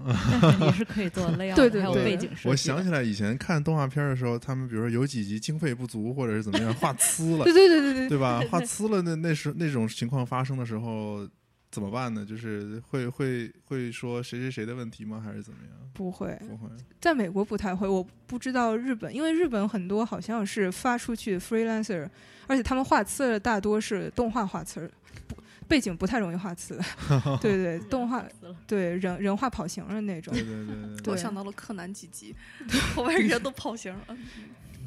[0.41, 2.49] 但是你是可以做 layout，对对对还有背景设计。
[2.49, 8.41] 我想起来以前看动画片的时候，他们比如说有几集经费不足，或者是怎么样，画 呲了对，对对对对，对吧？
[8.49, 11.27] 画 呲了，那那时那种情况发生的时候
[11.69, 12.25] 怎么办呢？
[12.25, 15.21] 就是会会会说谁谁谁的问题吗？
[15.23, 15.71] 还是怎么样？
[15.93, 16.69] 不会，不会，
[17.01, 22.07] 在美国不太会，我不知道日本，因为日本很多好像是发出去 freelancer，
[22.47, 24.89] 而且他们画册大多是动画画册，
[25.27, 25.35] 不
[25.67, 26.79] 背景不太容易画词。
[27.41, 28.23] 对对，动画
[28.65, 30.43] 对人人画跑型的那种对。
[30.43, 32.33] 对对对对我想到了柯南几集，
[32.95, 34.17] 后面人都跑型了，嗯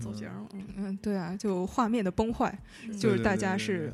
[0.00, 2.58] 走形了，嗯嗯，对啊，就画面的崩坏，
[2.98, 3.92] 就是大家是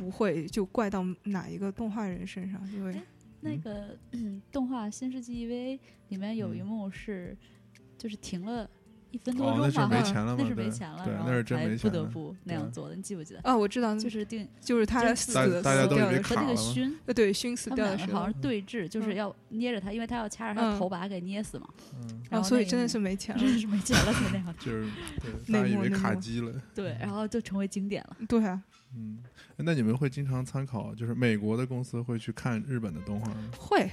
[0.00, 2.98] 不会就怪到哪一个动画人身上，因为
[3.42, 5.76] 那个、嗯、 动画《新世纪 EVA》
[6.08, 7.36] 里面有一幕是，
[7.98, 8.66] 就是停了
[9.10, 10.36] 一分多哦，那是钟吧，没钱了 吗？
[10.40, 11.98] 那是没钱了，对，然那是真后才不没钱了。
[11.98, 13.40] 得不那样做的，你记不记得？
[13.44, 21.68] 哦，我知道，就是定就是他真死大的大家都以为死掉的和那个熏，呃对熏死掉的时候好像，对峙，就是嗯要捏着他，因为他要掐着他的嗯头把他给捏死嘛。
[21.94, 23.40] 嗯，然哦，所以真的是没钱了。
[23.42, 24.54] 真的是没钱了才那样。
[24.58, 24.88] 就是
[25.20, 26.52] 对，内大家以为幕卡机了。
[26.74, 28.16] 对，然后就成为经典了。
[28.28, 28.62] 对啊，
[28.96, 29.18] 嗯，
[29.56, 33.50] 那你们会经常参考，就是美国的公司会去看日本的动画吗？
[33.56, 33.88] 会，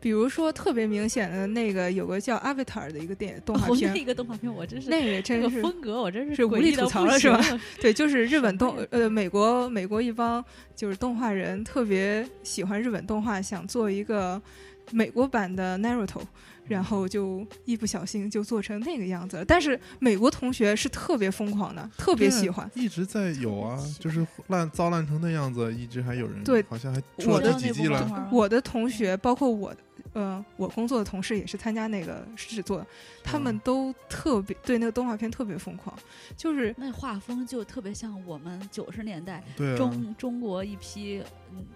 [0.00, 7.40] 比如说特别明显的那个有个叫《Avatar》的一个电动画哦，片，那个动画片我真是那个这个真是风格，我真是是无力吐槽了是吧？
[7.80, 14.42] 对，就是日本动呃美国美国一帮就是动画人特别喜欢日本动画，想做一个
[14.90, 16.22] 美国版的 Naruto。
[16.68, 22.70] 然后就一不小心就做成那个样子了，但是美国同学是特别疯狂的，特别喜欢。
[22.74, 29.74] 一直在有啊，就是烂糟烂成那样子，一直还有人对好像还出了我的第几季了我的同学，包括我，
[30.12, 32.86] 呃，我工作的同事也是参加那个制作的，
[33.22, 35.96] 他们嗯都特别对那个动画片特别疯狂，
[36.36, 39.42] 就是那画风就特别像我们九十年代
[39.76, 41.66] 中中国一批嗯，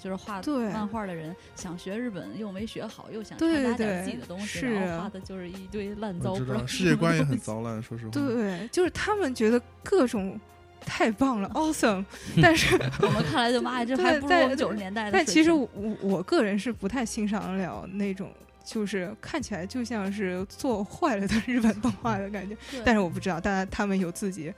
[0.00, 7.22] 就是画对漫画的人，想学日本又没学好，又想对掺杂点对自己的东西，是然后啊画的就是一堆烂糟，知道不知道世界观也。
[7.24, 8.10] 很糟烂，说实话。
[8.10, 10.38] 对，就是他们觉得各种
[10.80, 12.04] 太棒了， awesome，
[12.42, 15.12] 但是 我们看来就妈呀，这还不如在我们九十年代的。
[15.12, 18.30] 但其实我我我个人是不太欣赏得了那种。
[18.64, 24.54] 就是看起来就像是做坏了的日本动画的感觉，但是我不知道，当然他们有自己，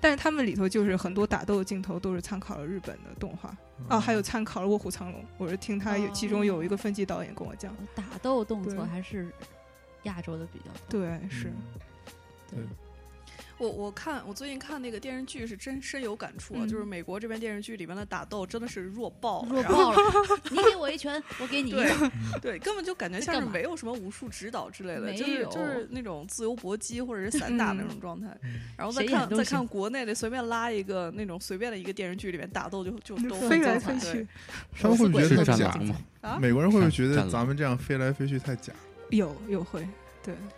[0.00, 3.86] 但是他们里头就是很多打斗的镜头都是参考了日本的动画，嗯。
[3.90, 9.30] 哦，还有参考了《卧虎藏龙》，我是听他有、其中有一个分级导演跟我讲，打斗动作还是
[10.04, 11.00] 亚洲的比较多。
[11.00, 11.52] 对，是，
[12.52, 12.66] 嗯
[13.60, 19.98] 我我看我最近看那个电视剧是真深有感触啊，嗯就是美国这边电视剧里面的打斗真的是弱爆了，弱爆了！
[20.50, 22.12] 你给我一拳，我给你一对掌。
[22.40, 28.28] 对，根本就感觉像是没有什么武术指导之类的，没就是有就是那种自由搏击或者是散打那种状态。
[28.78, 34.26] 然后再看再看国内的，随便拉一个那种随便的一个电视剧里面打斗就就都飞来飞去，
[34.80, 35.86] 他们会不会觉得太假战狼？
[35.86, 35.96] 吗？
[36.22, 36.38] 啊。
[36.40, 38.72] 美国人会不会觉得咱们这样飞来飞去太假？
[39.10, 39.86] 有有会，
[40.22, 40.48] 对，就是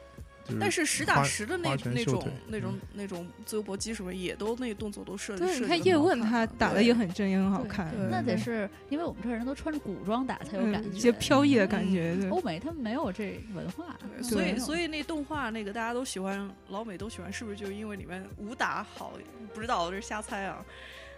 [0.60, 19.12] 但是实打实的那那种那种那种自由搏击什么，也都那动作都设计对，你看叶问他打的也很真，也很好看，对那得是因为我们这儿人都穿着古装打才有感觉，嗯一些飘逸的感觉，对欧美他们没有这文化，所以所以以那动画那个大家都喜欢，老美都喜欢，是不是就是因为里面武打好？
[19.54, 20.64] 不知道，这是瞎猜啊。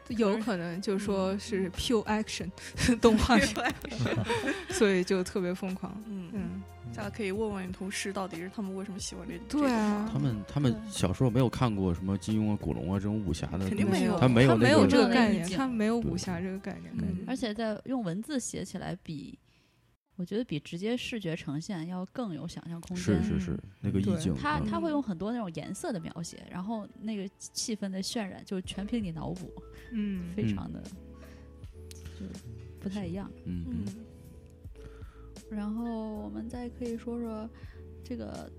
[0.09, 2.51] 有可能就说是 pure action
[3.01, 3.38] 动画，
[4.68, 5.90] 所以就特别疯狂。
[6.07, 6.62] 嗯，嗯，
[6.96, 9.38] 大家可以问问你同事，到底是他们为什么喜欢这？
[9.59, 16.92] 对啊他们他们小时候没有看过什么金庸啊、古龙啊这种武侠的东西，肯定没有他没有那个他没有这个概念，他没有武侠这个概念。
[16.98, 19.38] 嗯而且在用文字写起来比，
[20.16, 23.04] 我觉得比直接视觉呈现要更有想象空间。
[23.04, 29.50] 是是是那个意境，嗯他他会用很多那种颜色的描写，然后那个气氛的渲染就全凭你脑补，
[29.92, 30.80] 嗯，非常的
[32.18, 32.26] 就
[32.78, 33.30] 不太一样。
[33.46, 34.04] 嗯嗯嗯，
[35.50, 37.48] 然后我们再可以说说
[38.02, 38.50] 这个，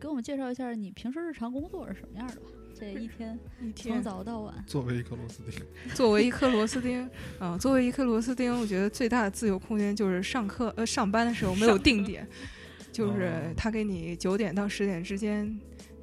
[0.00, 2.42] 给我们介绍一下你平时日常工作是什么样的吧？
[2.74, 5.62] 这一天 一从早到晚，作为一颗螺丝钉，
[5.94, 12.26] 作为一颗螺丝钉，啊、作为一颗螺丝钉，我觉得最大的自由空间就是上课呃上班的时候没有定点，
[12.92, 15.58] 就是哦他给你九点到十点之间。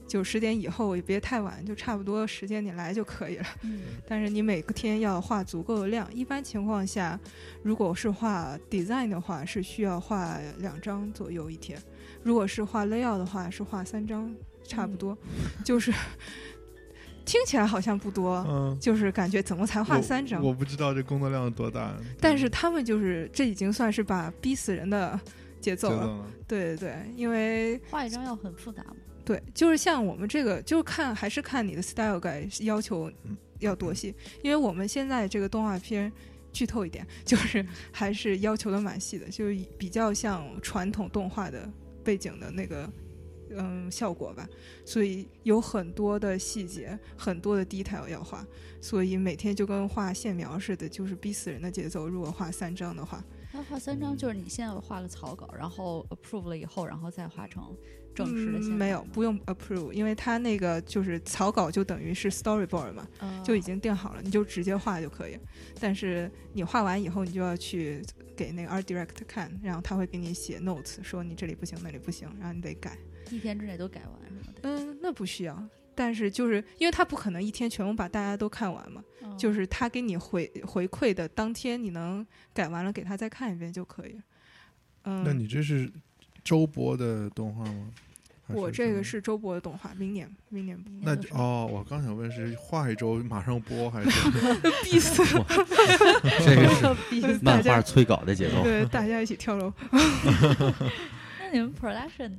[0.08, 3.46] 就十点以后也别太晚，就差不多时间你来就可以了。
[3.64, 6.08] 嗯， 但是你每个天要画足够的量。
[6.14, 7.20] 一般情况下，
[7.64, 11.78] 如果是画 design 的话，是需要画两张左右一天；
[12.22, 14.32] 如果是画 layout 的话，是画三张，
[14.68, 15.18] 差不多。
[15.64, 15.92] 就是
[17.26, 20.44] 听起来好像不多，嗯，就是感觉怎么才画三张？
[20.44, 25.20] 我不知道这工作量有多大，但是他们就是这已经算是把逼死人的
[25.60, 25.98] 节奏了。
[25.98, 28.96] 奏了，对对对，因为画一张要很复杂吗？
[29.26, 36.12] 对，就是像我们这个，就是看还是看你的 style guide 要求嗯要多细，因为我们现在这个动画片。
[36.56, 41.70] 剧透一点，就是还是要求的蛮细的，就是比较像传统动画的
[42.02, 42.90] 背景的那个
[43.50, 44.48] 嗯效果吧，
[44.86, 48.48] 所以有很多的细节，很多的 detail 要画，
[48.80, 52.08] 所以每天就跟画线描似的，就是逼死人的节奏。
[52.08, 53.22] 如果画三张的话，
[53.56, 57.64] 他画三张就是你现在画个草稿，然后 approve 了以后，然后再画成
[58.14, 65.38] 正式的嗯、没有，不用 approve，因为他那个就是草稿就等于是 storyboard 嘛，呃就已经定好了，你就直接画就可以。
[65.80, 68.02] 但是你画完以后，你就要去
[68.36, 72.98] 给那个 art direct 看，然后他会给你写 notes，说你这里不行，那里不行，然后你得改。
[73.32, 75.70] 一天之内都改完是吗，嗯，那不需要。
[75.96, 84.20] 但是就是因为他不可能一天全部把大家都看完嘛，嗯就是他给你回回馈的当天，你能改完了给他再看一遍就可以。
[85.06, 85.92] 嗯，那你这是
[86.44, 87.90] 周播的动画吗？
[88.50, 90.94] 我这个是周播的动画，明年明年播。
[91.02, 94.10] 那哦，我刚想问是画一周马上播还是
[94.86, 95.44] 必死我！
[96.46, 98.62] 这个是漫画，催稿的节奏。
[98.62, 102.34] 对，大家一起跳楼 那你们 production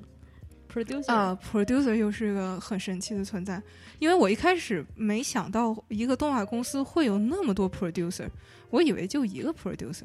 [0.77, 3.62] producer 啊！producer 又是个很神奇的存在，
[3.99, 8.29] 因为我一开始没想到一个动画公司会有那么多 producer，
[8.69, 10.05] 我以为就一个 producer，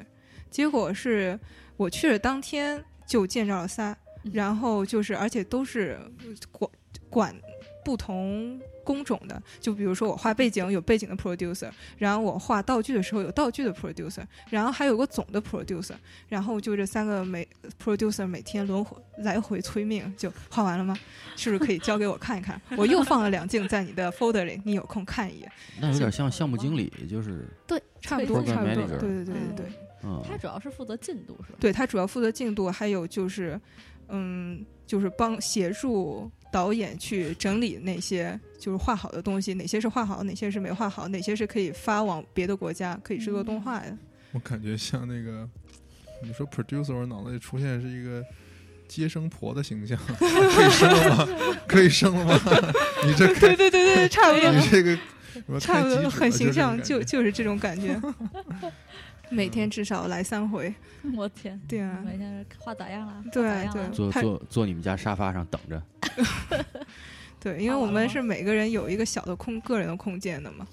[0.50, 1.38] 结果是
[1.76, 4.32] 我去了当天就见着了仨，嗯。
[4.32, 5.98] 然后就是而且都是
[6.50, 6.70] 管
[7.10, 7.36] 管
[7.84, 15.94] 不同工种的，就比如说我画背景有背景的 producer，然后我画道具的时候有道具的 producer，然后还有个总的 producer，
[16.28, 17.46] 然后就这三个每
[17.82, 20.98] producer 每天轮回来回催命，就画完了吗？
[21.36, 22.60] 是不是可以交给我看一看？
[22.76, 25.52] 我又放了两镜在你的 folder 里，你有空看一眼。
[25.80, 29.66] 那有点像项目经理，就是对，差不多，差不多，对对对对对。
[30.04, 31.58] 嗯，他主要是负责进度是吧？
[31.60, 33.60] 对他主要负责进度，还有就是，
[34.08, 43.96] 嗯，就是帮协助导演去整理那些就是画好的东西，哪些是画好，哪些是没画好，哪些是可以发往别的国家可以制作动画的。
[44.32, 45.48] 我感觉像那个
[46.22, 48.22] 你说 producer，我脑子里出现是一个
[48.86, 51.28] 接生婆的形象，可以生了吗？
[51.66, 52.40] 可以生了吗？
[53.04, 54.96] 你这开对对对对，差不多，你这个
[55.58, 57.98] 差不多，很形象，就就就是这种感觉。
[59.32, 60.72] 每天至少来三回，
[61.16, 63.24] 我天，对啊，每天画咋样了？
[63.32, 63.82] 对对。
[63.82, 65.82] 他坐坐坐你们家沙发上等着。
[67.40, 70.66] 对，因为我们是每个人有一个小的空个人的空间的嘛，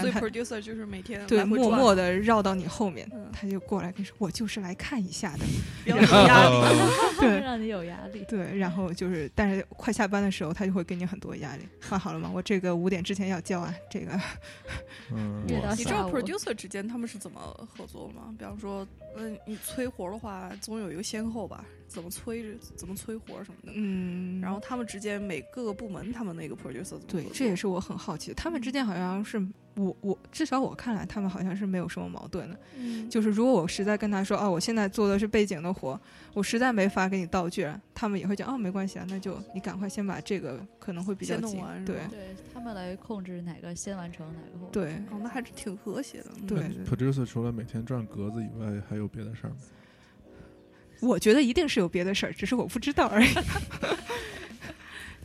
[0.00, 5.44] 所以然后他 producer 就是每天默默的绕到你后面，嗯他就过来跟你说：“我就是来看一下的。
[5.86, 6.54] 有压力。
[6.56, 8.24] 哦 对让你有压力”。
[8.28, 11.62] 对，然后就是，但是快下班的时候，他就会给你很多压力。
[11.88, 12.30] 画好了吗？
[12.32, 14.18] 我这个五点之前要交啊，这个
[15.76, 17.40] 你知道 producer 之间他们是怎么
[17.76, 18.34] 合作吗？
[18.38, 18.86] 比方说，
[19.16, 23.72] 嗯，你催活的话，总有一个先后吧，怎么催着，怎么催活什么的。
[23.74, 28.34] 嗯，然后他们之间每各个部门，他们那个 producer 怎么对这也是我很好奇的。
[28.34, 29.40] 他们之间好像是
[29.74, 32.58] 我我至少我看来，他们好像是没有什么矛盾的。
[32.76, 35.98] 嗯就是如果我实在跟他说，哦，我现在做的是背景的活，
[36.34, 44.68] 我实在没法给你道具了，他们也会讲，哦，没关系啊，那就你赶快先把这个可能会比较紧对对他们来控制哪个先完成，哪个后。
[44.72, 46.26] 对哦，那还是挺和谐的。
[46.40, 49.56] 嗯对 producer 除了每天转格子以外，还有别的事儿吗？
[51.00, 53.28] 我觉得一定是有别的事儿，只是我不知道而已。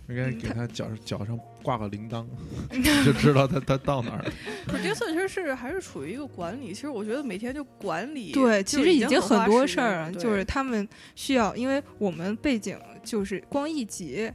[0.09, 2.25] 应该给他脚上脚上挂个铃铛，
[3.03, 4.31] 就知道他他到哪儿了。
[4.67, 14.31] producer 其实是还是处于一个管理，其实我觉得每天就管理，对，其实已已经很多事儿了，就是他们需要，因为我们背景就是光一集，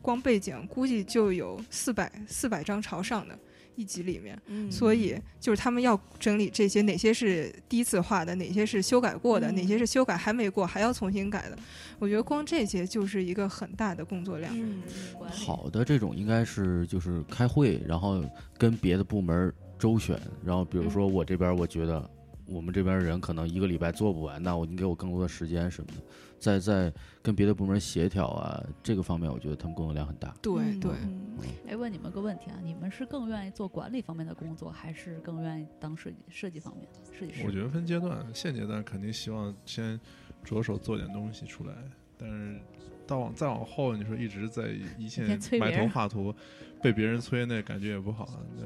[0.00, 3.36] 光背景估计就有四百四百张朝上的
[3.76, 11.56] 一集里面，嗯所以就是他们要整理这些哪些是第一次画的，哪些是修改过的，嗯哪些是修改还没过还要重新改的。
[11.98, 14.52] 我觉得光这些就是一个很大的工作量。
[14.58, 14.82] 嗯，
[15.30, 18.24] 好的这种应该是就是开会，然后
[18.58, 22.10] 跟别的部门周旋，然后比如说我这边我觉得
[22.46, 26.02] 我们这边人可能一个礼拜做不完，那我你给我更多的时间什么的，
[26.38, 30.34] 再再跟别的部门协调啊，这个方面我觉得他们工作量很大。
[30.42, 37.42] 对嗯对，嗯哎，问你们个问题啊，你们是更愿意做管理方面的工作，还是更愿意当设计设计方面的设计师？
[37.46, 39.98] 我觉得分阶段，现阶段肯定希望先
[40.44, 41.74] 着手做点东西出来，
[42.18, 42.60] 但是
[43.06, 44.68] 到往再往后，你说一直在
[44.98, 46.34] 一线天催别埋头画图，
[46.82, 48.38] 被别人催，那感觉也不好啊。
[48.56, 48.64] 那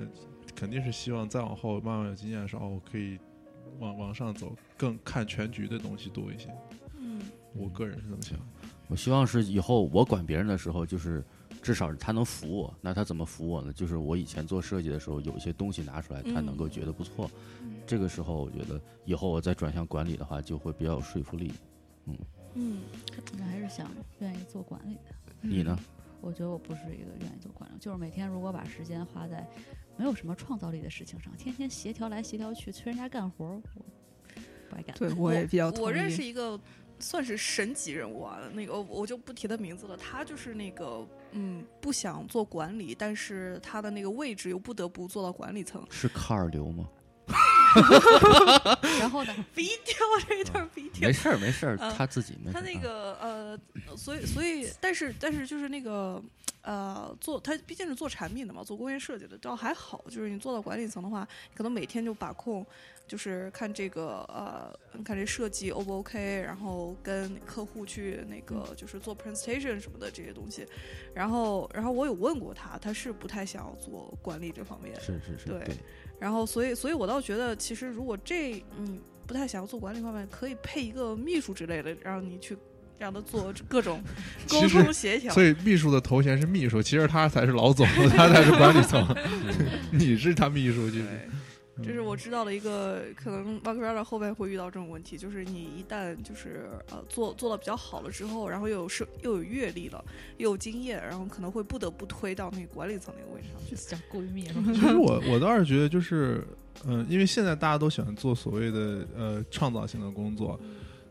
[0.54, 3.18] 肯定是希望再往后慢慢有经验的时候，哦，我可以
[3.78, 6.48] 往往上走，更看全局的东西多一些。
[7.54, 8.38] 嗯我个人是这么想。
[8.88, 11.24] 我希望是以后我管别人的时候，就是
[11.62, 12.74] 至少他能服我。
[12.80, 13.72] 那他怎么服我呢？
[13.72, 17.30] 就是我以前做设计的时候，有一些东西拿出来，他能够觉得不错。
[17.86, 21.52] 这个时候，我觉得以后我再转向管理的话，就会比较有说服力。
[22.06, 22.16] 嗯，
[22.54, 22.80] 嗯，
[23.38, 23.90] 我还是想
[24.20, 25.14] 愿意做管理的。
[25.40, 25.78] 你呢？
[26.20, 29.48] 我觉得我不是一个愿意做管理，就是每天如果把时间花在
[29.96, 33.82] 没有什么创造力的事情上，天天协调来协调去，催人家干活儿，我
[34.68, 34.94] 不爱干。
[34.98, 35.84] 对我也比较同意。
[35.84, 36.60] 我认识一个
[37.00, 46.88] 算是神级人物啊，那个我就不提他名字了，他就是那个嗯不想做管理，但是他的那个位置又不得不做到管理层，是卡尔刘吗？
[48.98, 49.94] 然后呢， 逼掉
[50.26, 51.12] 这一段逼掉没。
[51.12, 52.52] 事儿，没事儿，嗯他自己没。
[52.52, 53.60] 他那啊个呃，
[53.96, 56.20] 所以所以，但是但是就是那个
[56.62, 60.04] 呃，做他毕竟是做产品的嘛，做工业设计的，倒还好。
[60.10, 62.66] 就是你做到管理层的话，可能每天就把控，
[63.10, 70.64] 就是看这个呃，看这设计 O 不 OK，然后跟客户去那个就是做 presentation 什么的这些东西。
[71.12, 74.94] 然后然后我有问过他，他是不太想要做管理这方面。
[75.00, 75.74] 是是是，对对，
[76.20, 82.56] 然后所以所以我倒觉得，其实如果这嗯不太想要做管理方面，可以配一个秘书之类的，让你去
[82.96, 84.00] 让他做各种
[84.48, 85.34] 沟通协调。
[85.34, 87.84] 所以秘书的头衔是秘书，其实他才是老总，
[88.16, 89.04] 他才是管理层
[89.90, 91.00] 你是他秘书，就
[91.82, 100.04] 这是我知道的一个可能 m a r k r d a 后边会遇到这种问题，就是你一旦就是呃做做的比较好了之后，然后又有是又有阅历了，
[100.36, 103.76] 又有经验，然后可能会不得不推到那个管理层那个位置上去。
[103.76, 106.46] 讲闺蜜是其实我我倒是觉得就是，
[106.86, 110.58] 嗯、因为现在大家都喜欢做所谓的呃创造性的工作，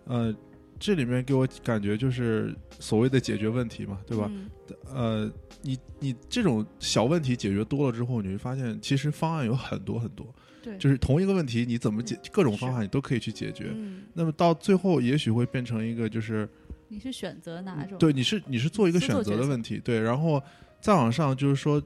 [0.05, 0.33] 呃，
[0.79, 4.29] 这里面给我感觉就是所谓的解决问题嘛，对吧？
[4.29, 4.49] 嗯
[4.93, 10.25] 呃，你你这种小问题解决多了之后，你会发现其实方案有很多很多，
[10.69, 13.71] 对，就是同一个问题你怎么解，各种方法你都可以去解决。
[13.73, 16.47] 嗯那么到最后，也许会变成一个就是
[16.89, 17.97] 你是选择哪种？
[17.97, 20.41] 对，你是你是做一个选择的问题，对，然后
[20.81, 21.81] 再往上就是说，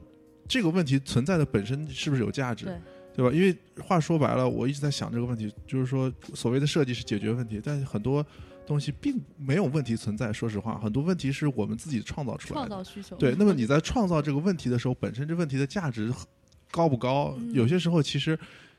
[0.48, 2.74] 这个问题存在的本身是不是有价值，对
[3.16, 3.34] 对吧？
[3.34, 8.24] 因为话说白了，我一直在想这个问题，就是说所谓的设计是解决问题，但是很多
[8.66, 10.32] 东西并没有问题存在。
[10.32, 12.76] 说实话，很多问题是我们自己创造出来创的。
[12.76, 13.14] 造需求。
[13.16, 16.12] 对，那么你在创造这个问题的时候，本身这问题的价值
[16.70, 17.36] 高不高？
[17.38, 18.36] 嗯有些时候其实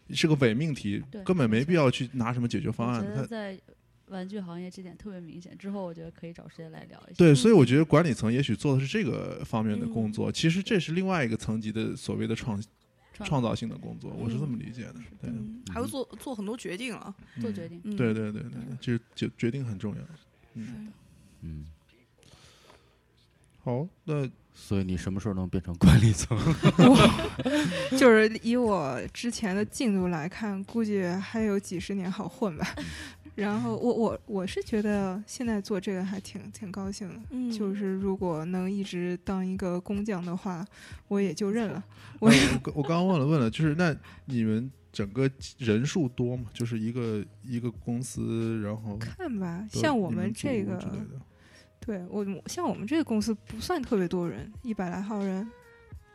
[0.10, 3.02] 是个伪命题，根本没必要去拿什么解决方案。
[3.02, 3.60] 它觉得在
[4.08, 5.58] 玩具行业这点特别明显。
[5.58, 7.16] 之后我觉得可以找时间来聊一下。
[7.18, 12.62] 对，所以我觉得管理层也许做的是这个方面的工嗯作，其实这是另外一个层级的所谓的创
[13.14, 14.94] 创创造性的工作，我是这么理解的。
[15.20, 17.16] 对，嗯，还会做做很多决定啊。
[17.42, 17.82] 做决定。
[17.84, 20.02] 嗯，对对对对就就决决定很重要。
[20.54, 20.92] 嗯，
[21.42, 21.66] 嗯，
[23.66, 26.38] 好，那所以你什么时候能变成管理层？
[27.98, 32.76] 就是以我之前的进度来看，估计还有几十年好混吧。
[33.34, 40.64] 然后我我我是觉得现在做这个还挺挺高兴的，嗯就是如果能一直当一个工匠的话，
[41.08, 41.84] 我也就认了。
[42.20, 43.94] 我哎我我刚刚忘了问了，就是那
[44.26, 46.46] 你们整个人数多吗？
[46.54, 51.20] 就是一个一个公司，然后看吧，像我们这个之类的
[51.86, 55.48] 对我像我们这个公司不算特别多人，一百来号人，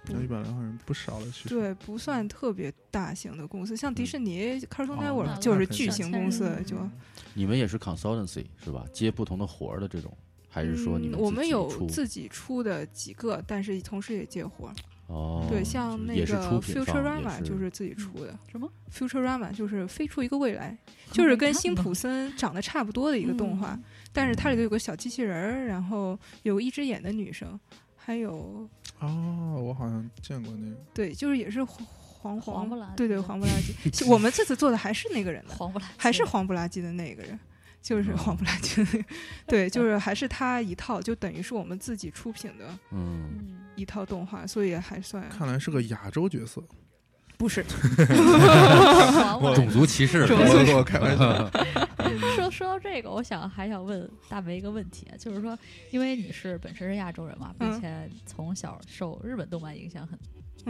[0.08, 1.48] 一百来号人不少了，其实。
[1.48, 3.76] 对，不算特别大型的公司。
[3.76, 6.90] 像迪士尼、Cartoon 哦 Network 那就是那肯定巨型公司就嗯
[7.34, 8.84] 你们也是 consultancy 是吧？
[8.92, 10.12] 接不同的活儿的这种，
[10.48, 14.74] 还是说你们嗯、我们有自己出的几个，但是同时也接活儿。
[15.06, 15.46] 哦？
[15.48, 18.36] 对，像那个出品方 Futurama 就是自己出的。
[18.50, 20.76] 什么？Futurama 就是飞出一个未来，
[21.12, 23.78] 就是跟辛普森森长得差不多的一个动画，
[24.12, 27.58] 但是它里头有个小机器人儿，然后有一只眼的女生，
[27.96, 30.76] 还有哦，我好像见过那个。
[30.92, 31.86] 对，就是也是黄
[32.38, 33.52] 黄黄不拉对对黄不拉
[33.92, 34.04] 几。
[34.04, 37.38] 我们这次做的还是那个人的，黄不拉几还是的黄不拉几的那个人。
[37.82, 38.16] 就是哦。
[38.18, 39.04] 黄不拉几的那个，
[39.48, 46.62] 对，就是还是他一套，就等于是我们自己出品的嗯，嗯，一套动画，所以还算看来是个亚洲角色，
[47.38, 47.64] 不是。
[49.54, 51.50] 种族歧视，种我跟我开玩笑。
[52.60, 55.58] 说说到这个，我想还想问大梅一个问题，啊就是说，
[55.90, 60.18] 因为你是本身是亚洲人嘛，并嗯且从小受日本动漫影响很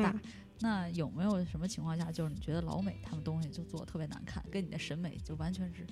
[0.03, 0.21] 大，嗯
[0.63, 5.87] 那有没有什么情况下，就是你觉得老美他们东西就做的特别难看，跟你的审美就完全是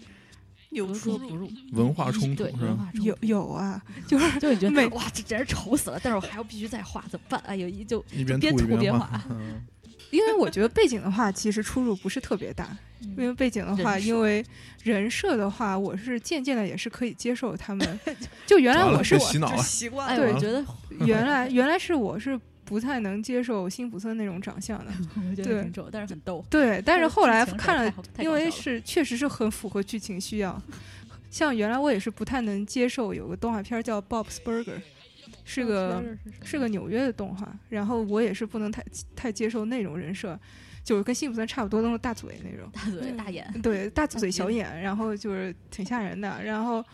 [0.71, 1.51] 有出入格不入？
[1.73, 2.63] 文化冲突对是吧？
[2.67, 7.41] 文化冲突有有啊，就是 就你觉得美哇，这简直丑死了，但是我还要必须再画，怎么办？
[7.47, 9.25] 哎呦，一就一边边吐吐边画画。
[9.31, 9.67] 嗯
[10.11, 12.65] 因为我觉得背景的话，其实出入不是特别大。
[12.71, 12.79] 嗯
[13.17, 14.45] 因为背景的话，因为
[14.83, 18.01] 人设的话，我是渐渐的也是可以接受他们。
[18.45, 20.25] 就原来我是我洗脑习惯哎，了。
[20.25, 20.65] 对我觉得
[21.07, 24.91] 原来原来是我是不太能接受辛普森那种长相的，
[25.31, 26.45] 我觉得对挺丑，但是很逗。
[26.51, 26.83] 对。
[26.85, 30.61] 但是后来看了因为是确实是很符合剧情需要。
[31.31, 34.65] 像原来我也是不太能接受有个动画片叫《Bob's Burger》，
[35.51, 36.05] 是个
[36.45, 38.85] 是个纽约的动画，然后我也是不能太
[39.17, 40.39] 太接受那种人设，
[40.85, 42.71] 就是跟辛普森差不多那种大嘴那种。
[42.71, 46.45] 大嘴大眼，对，大 嘴小眼，然后就是挺吓人的。
[46.45, 46.85] 然后，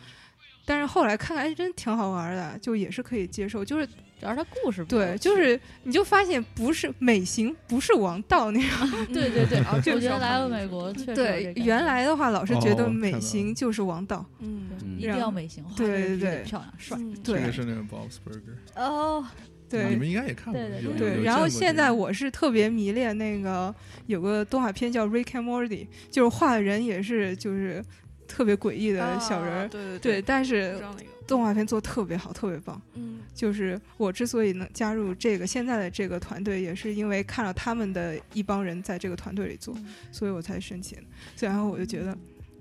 [0.65, 3.65] 但是后来看看，哎，真挺好玩的，就也是可以接受。
[3.65, 3.89] 就是
[4.25, 8.89] 主要是他故事对，就是你就发现不是美型，不是王道那种。
[9.13, 14.25] 对对对，我就觉得来了美国确实对，原来的话老是觉哦得美型就是王道。
[14.39, 16.97] 嗯，嗯一定要美型化，对对对漂亮帅。
[16.99, 19.23] 嗯这对个是那个 Bob's Burger， 哦，
[19.69, 20.63] 对你们应该也看过，
[20.97, 23.75] 对然后现在我是特别迷恋那个
[24.07, 25.69] 有个动画片叫《Rick and Morty》，
[26.11, 27.85] 就是画的人也是就是
[28.27, 29.59] 特别诡异的小人儿。
[29.65, 30.81] 啊对对对，但是
[31.27, 32.81] 动画片做得特别好，特别棒。
[32.95, 40.99] 嗯就是我之所以能加入这个现在的这个团队，也是因为看了他们的一帮人在这个团队里做，嗯所以我才申请。
[41.35, 42.17] 所以然后我就觉得，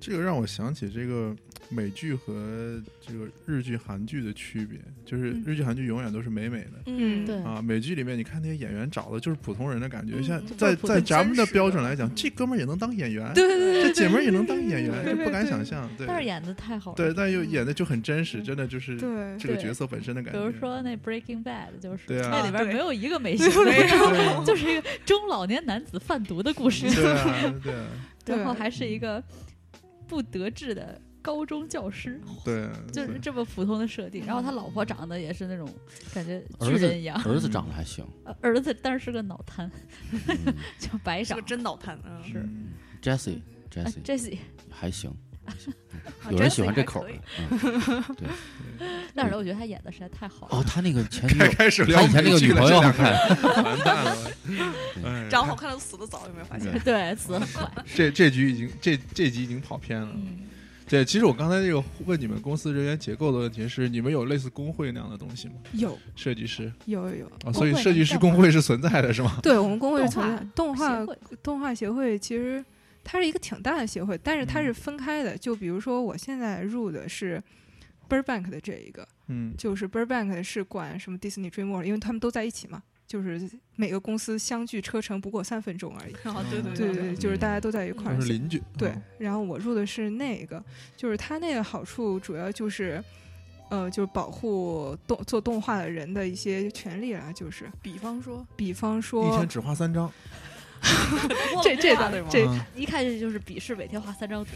[0.06, 1.34] 这个让我想起这个
[1.70, 5.44] 美剧和这个日剧、韩剧的区别，就是嗯。
[5.48, 6.72] 日剧、韩剧永远都是美美的。
[6.88, 15.90] 嗯对，啊，美剧里面你看那些演员找的就是普通人的感觉，嗯像嗯在在咱们的标准来讲，这哥们儿也能当演员，对对对这姐们儿也能当演员，对这不敢想象。
[15.98, 16.98] 对，但是演的太好了。
[16.98, 18.98] 对，但又演的就很真实，真的就是
[19.40, 20.46] 这个角色本身的感觉比。
[20.46, 24.10] 如说那 Breaking Bad，就是对啊那里边没有一个美 型的，没有。
[24.10, 27.86] 对啊就是一个中老年男子贩毒的故事，对啊， 对啊，
[28.26, 29.24] 对然后还是一个
[30.08, 34.26] 不得志的高中教师，对啊，就是这么普通的设定。
[34.26, 35.68] 然后他老婆长得也是那种
[36.14, 39.70] 感觉巨人一样，儿子长得还行， 呃儿子但是是个脑瘫，
[40.12, 40.54] 嗯。
[40.80, 41.38] 就白长。
[41.38, 41.48] 是个。
[41.48, 42.40] 真脑瘫，啊，是。
[42.40, 42.74] 嗯。
[43.02, 43.40] Jesse
[43.76, 44.38] 哎 Jesse Jesse，
[44.70, 45.33] 还行，啊
[46.30, 47.14] 有人喜欢这口儿的。
[47.50, 48.28] 嗯
[49.16, 50.58] 但是我觉得他演的实在太好了。
[50.58, 53.14] 哦，他那个 前女友，开开始聊他以前那个女朋友看，
[53.64, 54.18] 完蛋了。
[55.06, 56.72] 哎长得好看的死的早，有没有发现？
[56.80, 57.72] 对对，死得很快。
[57.96, 60.10] 这这局已经这这集已经跑偏了。
[60.14, 60.40] 嗯，
[60.88, 65.54] 对，其实我刚才这个问你们公司人员结构的问题是，你们有类似工会那样的东西吗？
[65.74, 67.32] 有设计师有有有。
[67.46, 69.38] 哦，所以设计师工会是存在的，是吗？
[69.42, 71.06] 对我们工会是存在动画
[71.42, 72.64] 动画协会，其实
[73.04, 75.38] 它是一个挺大的协会，但是它嗯是分开的。
[75.38, 77.42] 就比如说我现在入的是
[78.10, 86.14] Burbank 的这一个，嗯就是 Burbank 是管什么 Disney DreamWorks，因为他们都在一起嘛，就是每个公司相距车程不过三分钟而已。
[86.26, 88.32] 哦，对对对对对，就是大家都在一块儿都是。
[88.32, 88.62] 邻居。
[88.78, 90.64] 对啊，然后我入的是那个，
[90.96, 93.04] 就是它那个好处主要就是，
[93.70, 100.12] 呃，就是保护动做动画的人的一些权利啦，就是比方说，比方说一说天，只画三张，
[101.64, 102.28] 这这画对吗？
[102.30, 104.52] 这嗯一看这就是鄙视每天画三张图，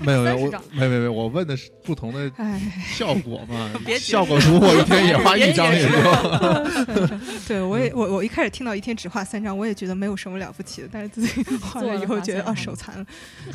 [0.00, 2.60] 没有没有，我没有没有没，我问的是不同的哎，
[2.94, 5.92] 效果嘛 效果图我一天也画一张也就。
[7.48, 13.04] 对我也我我一开始听到一天只画三张，我也觉得没有什么了不起的，但是自己画了以后觉得啊手残了。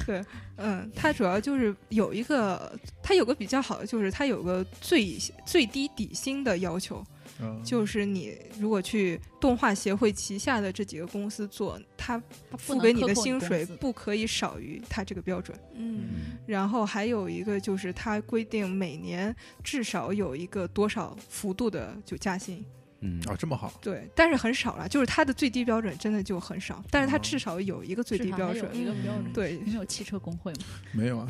[0.06, 0.22] 对，
[0.58, 2.72] 嗯，它主要就是有一个，
[3.02, 7.04] 它有个比较好的就是它有个最最低底薪的要求，
[7.40, 12.22] 嗯就是你如果去动画协会旗下的这几个公司做，他
[12.58, 15.58] 付给你的薪水不可以少于他这个标准。
[15.76, 22.66] 嗯，然后还有一个就是他规定每年至少有一个多少幅度的就加薪。
[23.02, 28.76] 嗯哦，这么好，对，但是很少了，就是它的最低标准真的就很少，但是它哦至少有一个最低标准。
[28.76, 29.32] 一个标准。
[29.32, 30.60] 对你们有汽车工会吗？
[30.94, 31.30] 没有啊。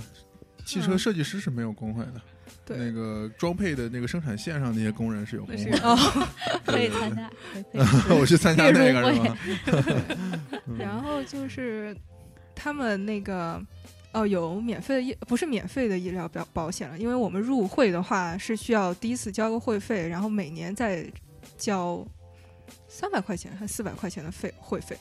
[0.68, 2.22] 汽车设计师是没有工会的，
[2.66, 5.88] 对那个装配的那个生产线上那些工人是有工会那是的。
[5.88, 6.28] 哦，
[6.66, 7.32] 可以 参加，
[8.14, 9.38] 我去参加那个是可以入吧？
[10.68, 11.96] 嗯然后就是
[12.54, 13.62] 他们那个。
[14.14, 21.06] 哦，有免费的医不是免费的医疗保保险了，因为我们入会的话是需要第一次交个会费，然后每年再
[21.56, 22.04] 交
[22.88, 24.98] 三百块钱还四百块钱的费会费。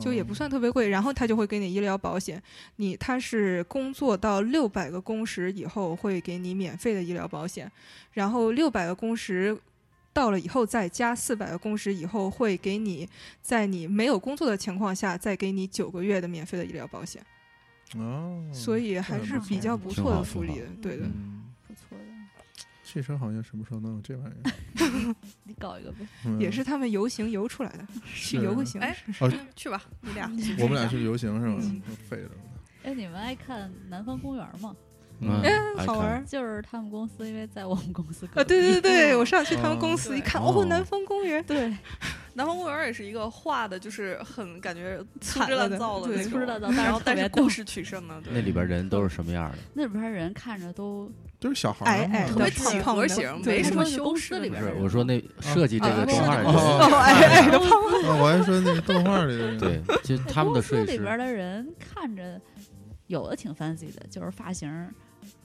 [0.00, 2.42] 就也不算特别贵，然后他就会给你医疗保险，
[2.76, 7.70] 你他是工作到六百个工时以后会给你免费的医疗保险，
[8.12, 9.56] 然后六百个工时
[10.12, 13.08] 到了以后再加四百个工时以后会给你
[13.40, 17.24] 在你没有工作的情况下再给你九个月的免费的医疗保险，
[17.96, 21.04] 哦，所以还是比较不错的福利的，对的，
[22.92, 25.14] 汽车行业什么时候能有这玩意儿？
[25.44, 25.98] 你搞一个呗。
[26.24, 28.80] 嗯也是他们游行游出来的， 去游个行。
[28.80, 30.30] 哎哦，去吧，你俩。
[30.58, 31.82] 我们俩去游行是吧嗯？
[32.08, 32.30] 废了。
[32.82, 34.74] 哎，你们爱看《南方公园》吗？
[35.22, 35.52] 嗯哎，
[35.84, 38.42] 好玩儿就是他们公司，因为在我们公司啊！
[38.42, 41.68] 对壁对对， 我上去他们公司一看，哦哦，南方公园，对，
[42.32, 49.58] 南方公园也是一个画的，就是很感觉粗制滥造的那种，粗制滥造但是然后但特别逗是故事取胜的，对那里边人都是什么样的？
[49.74, 62.38] 那里边人看着都就是小孩儿嘛矮矮的、特别几胖胖的何形，对没什么修饰里边人，是我说那设计这个啊动画的设计人，哦，矮矮的胖啊我还说那个动画里的人，对，其实他们的公司设计里边的人看着
[63.06, 64.70] 有的挺 fancy 的，就是发型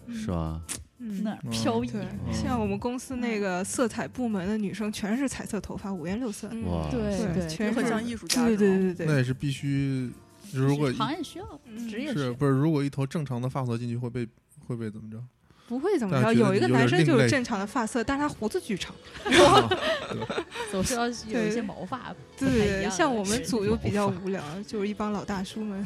[0.10, 0.62] 是吧？
[0.98, 1.90] 嗯那飘逸。
[2.32, 6.48] 像我们公司那个色彩部门的女生，全是彩色头发，五颜六色。
[6.52, 10.12] 嗯哇对对，全是很像艺术家对，对对对那也是必须。
[10.54, 12.14] 如果行业需要，嗯职业。
[12.14, 14.26] 是不是如果一头正常的发色进去会被
[14.68, 15.22] 会被怎么着？
[15.68, 16.34] 不会怎么着。
[16.34, 18.94] 有一个男生就是正常的发色，但是他胡子巨长。
[20.72, 25.86] 总是要有一些毛发对像我们组就比较无聊，就是一帮老大叔们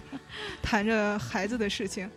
[0.62, 2.10] 谈着孩子的事情。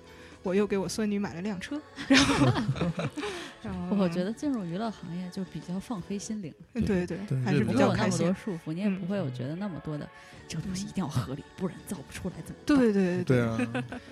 [0.47, 2.45] 我又给我孙女买了辆车，然后，
[3.61, 8.33] 然后我觉得进入娱乐行业就比较放飞心灵，对对对对，还是比较不会有那么多。
[8.33, 10.07] 束缚，你也嗯不会有觉得那么多的
[10.47, 12.77] 这个东西一定要合理，不然造不出来怎么办？
[12.77, 13.57] 对对对啊，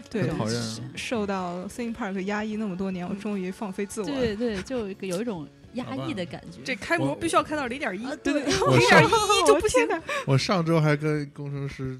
[0.09, 0.61] 对很讨厌
[0.95, 4.13] 受到 theme park 压抑那么多年，我嗯终于放飞自我了。
[4.13, 6.59] 对对，就有一种压抑的感觉。
[6.65, 9.87] 这开模必须要开到零点一，对对，零点一就不行。
[10.27, 11.97] 我上周还跟工程师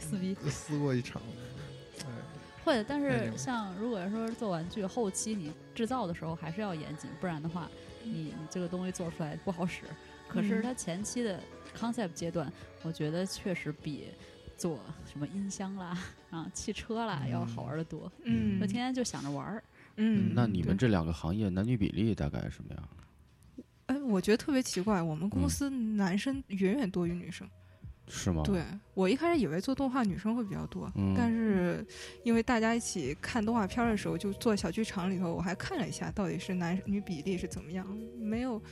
[0.00, 1.45] 撕逼撕过一场，哎，
[2.66, 7.70] 会的，但是像如果说做玩具后期你制造的时候还是要严谨，不然的话，
[8.02, 9.82] 你你这个东西做出来不好使。
[10.28, 11.40] 可是嗯它前期的
[11.78, 12.52] concept 阶段，
[12.82, 14.08] 我觉得确实比
[14.56, 15.96] 做什么音箱啦、
[16.30, 18.10] 啊汽车啦要好玩的多。
[18.24, 19.62] 嗯我天天就想着玩儿，
[19.94, 22.88] 嗯，那你们这两个行业男女比例大概什么样？
[23.86, 27.48] 哎，我觉得特别奇怪，我们公嗯司男生远远多于女生。
[28.08, 28.42] 是吗？
[28.44, 28.62] 对
[28.94, 31.86] 我一开始以为做动画女生会比较多，嗯但是
[32.24, 37.86] 因为大家一起看动画片儿的时候，就做小剧场里头，我还看了一下到底是男女比例是怎么样，
[38.18, 38.62] 没有，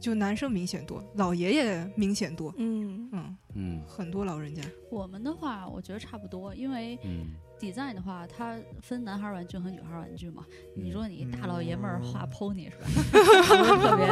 [0.00, 10.44] 就男生明显多，老爷爷明显多，嗯，嗯，嗯很多老人家，我们的话我觉得差不多，因为嗯，design 的话，它分男孩玩具和女孩玩具嘛。
[10.74, 12.86] 你嗯说你大老爷们儿画嗯 pony 是吧？
[13.82, 14.06] 特别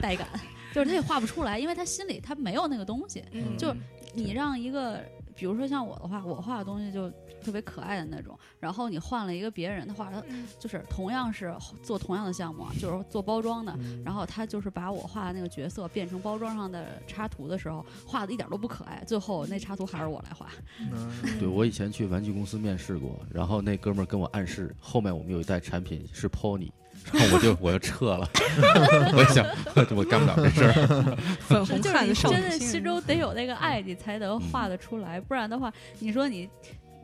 [0.00, 0.26] 带感？
[0.72, 3.22] 就是他也画不出来，因为他心里他没有那个东西。
[3.32, 3.74] 嗯就
[4.14, 5.02] 你让一个，
[5.34, 7.10] 比如说像我的话，我画的东西就
[7.42, 10.22] 特别可爱的那种，然后你换了一个别人的话，他
[10.58, 20.50] 就是同样是做同样的项目啊，就是做包装的，嗯然后他就是把我画的那个角色变成包装上的插图的时候，画的一点都不可爱，最后那插图还是我来画。
[20.78, 26.70] 嗯对我以前去玩具公司面试过，然后那哥们儿跟我暗示，后面我们有一代产品是 pony，
[27.12, 28.28] 然后我就我就撤了，
[29.14, 29.44] 我想
[29.96, 31.16] 我干不了这事儿。
[31.46, 36.48] 粉红就是你汉子真的心心中得有那个爱，你才能画得出来，不然的话，你说你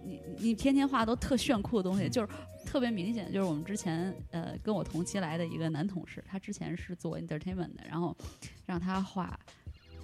[0.05, 2.29] 你你天天画都特炫酷的东西，就是
[2.65, 3.27] 特别明显。
[3.33, 8.17] 就是我们之前呃跟我同期来的一个男同事，他之前是做 entertainment 的，然后
[8.65, 9.39] 让他画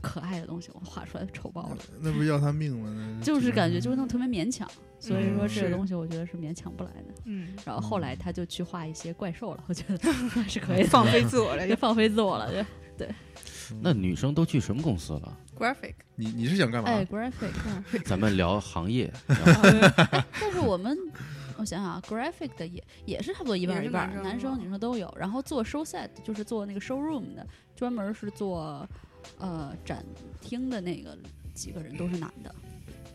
[0.02, 3.16] 可爱的东西，我画出来丑爆了，那不要他命吗？
[3.18, 4.68] 那就是感觉嗯就是那种特别勉强。
[5.08, 7.14] 所以说这个东西我觉得是勉强不来的。
[7.24, 9.98] 嗯，然后后来他就去画一些怪兽了，我觉得
[10.36, 13.08] 那是可以的， 放飞自我了 就放飞自我了，就对
[13.80, 16.90] 那女生都去什么公司了？graphic 你你是想干嘛？
[16.90, 18.02] 哎，graphic。
[18.04, 20.96] 咱们聊行业，但是我们，
[21.56, 25.12] 我想想啊，graphic 的也也是差不多一半儿一半儿，男生女生都有。
[25.18, 28.86] 然后做 show set 就是做那个 showroom 的，专门是做
[29.38, 30.04] 呃展
[30.42, 31.16] 厅的那个
[31.54, 32.54] 几个人都是男的，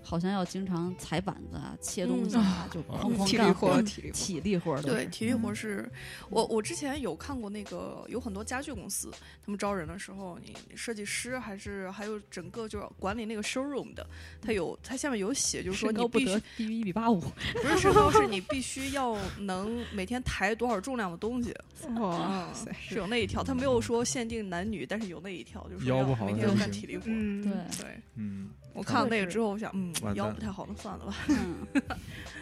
[0.09, 4.13] 好像要经常踩板子啊、切东西啊，就哐哐体力干活，体力活。
[4.17, 5.87] 体力活儿对，体力活是，
[6.31, 9.11] 我我之前有看过那个有很多家具公司，
[9.45, 14.03] 他们招人的时候，你你设计师还是还有整个就是管理那个 showroom 的，
[14.41, 21.53] 他有他下面有写，就是说身高不得你必须低于一米八五，不是身高，是你必须要能每天抬多少重量的东西，
[21.99, 22.49] 哇
[22.79, 27.03] 是有那一条，他没有说限定男女，但是有那一条，就是腰不好每天要干体力活。
[27.05, 31.13] 嗯，对，对嗯，我看了那个之后，我想，嗯完，蛋腰不太好，那算了吧。
[31.27, 31.55] 嗯，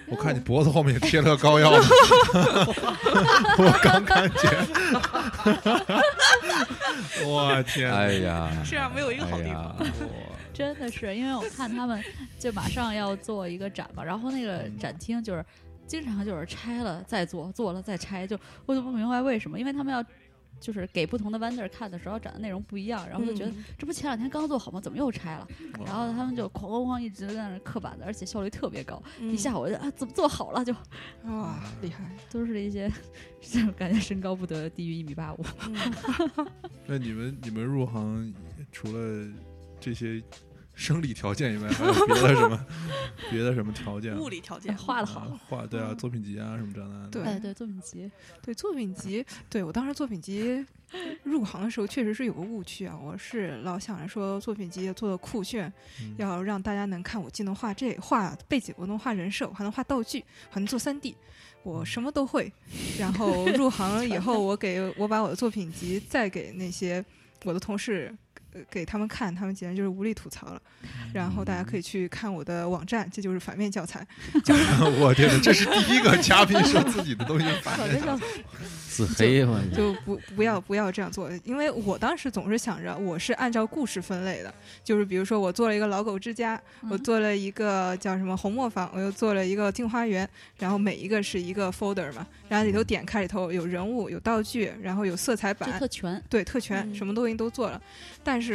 [0.08, 1.72] 我看你脖子后面也贴了个膏药，
[3.58, 4.52] 我刚看见。
[7.26, 7.92] 我天！
[7.92, 9.88] 哎，呀，世界上没有一个好地哎呀方。
[10.54, 12.04] 真的是，因为我看他们
[12.40, 15.46] 就马上要做一个展嘛，然后那个嗯展厅就是
[15.86, 20.04] 经常就是拆了再做，做了再拆，就我就不明白为什么，因为他们要。
[20.60, 24.80] 就是给不同的 vendor 看的时候，展的内容不一样，然后就觉得、嗯这不前两天刚做好吗？
[24.82, 25.48] 怎么又拆了？
[25.86, 29.02] 然后他们就哐哐哐一直在那刻板子，而且效率特别高。
[29.20, 30.64] 嗯一下午我就啊，怎么做好了？
[30.66, 30.74] 就
[31.26, 32.10] 哇，厉害！
[32.32, 32.92] 都是一些
[33.42, 35.46] 这种感觉身高不得低于一米八五。
[35.68, 35.76] 嗯
[36.88, 38.34] 那你们你们入行
[38.72, 39.28] 除了
[39.80, 40.22] 这些
[40.78, 42.66] 生理条件以外，还有别的什么
[43.32, 44.22] 别的什么条件吗？
[44.22, 47.10] 物理条件画的好，啊画对啊，作品集啊什么这那的。
[47.10, 48.10] 对哎，对，作品集，
[48.44, 50.64] 对作品集，对我当时作品集
[51.24, 61.18] 入行的时候确实是有个误区啊，我是老想着说作品集要做的酷炫，嗯要让大家能看我既能画这画背景，我能画人设，我还能画道具，还能做三 D，
[61.64, 62.54] 我什么都会。
[63.00, 67.04] 然后入行了以后，我给我把我的作品集再给那些
[67.46, 68.16] 我的同事。
[68.58, 70.62] 呃给他们看，他们简直就是无力吐槽了。
[71.14, 74.06] 然后大家可以去看我的网站，这就是反面教材。
[74.44, 78.02] 就 是 我天哪，这是第一个嘉宾说自己的东西反面
[78.88, 84.52] 自黑嘛，就不不要不要这样做，因为我当时总是想着我是按照故事分类的，
[84.84, 90.28] 就是比如说我做了一个老狗之家，我嗯做了一个叫什么红磨坊，我又做了一个镜花园，
[90.58, 96.24] 然后每一个是一个 folder 嘛，然后里头点开里头有人物、有道具，然后有色彩就板，特权。
[96.28, 97.80] 对特权，嗯什么东西都做了，
[98.24, 98.47] 但是。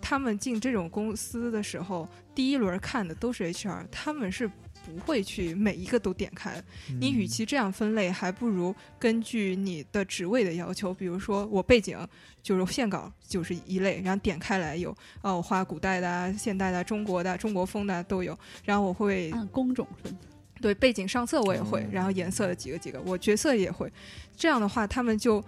[0.00, 4.48] 他们进这种公司的时候，第一轮看的都是 HR，他们是
[4.84, 6.60] 不会去每一个都点开。
[7.00, 11.96] 你与其这样分类，还不如根据你的职位的要求，比如说我背景
[12.42, 14.90] 就是线稿就是一类，然后点开来有
[15.20, 20.18] 啊，我画古代的啊、现代的啊、中国的啊、中国风的啊都有，然后我会按工种分，
[20.60, 23.90] 对背景上色我也会哦，然后颜色的几个几个，我角色也会。
[24.36, 25.40] 这样的话，他们就，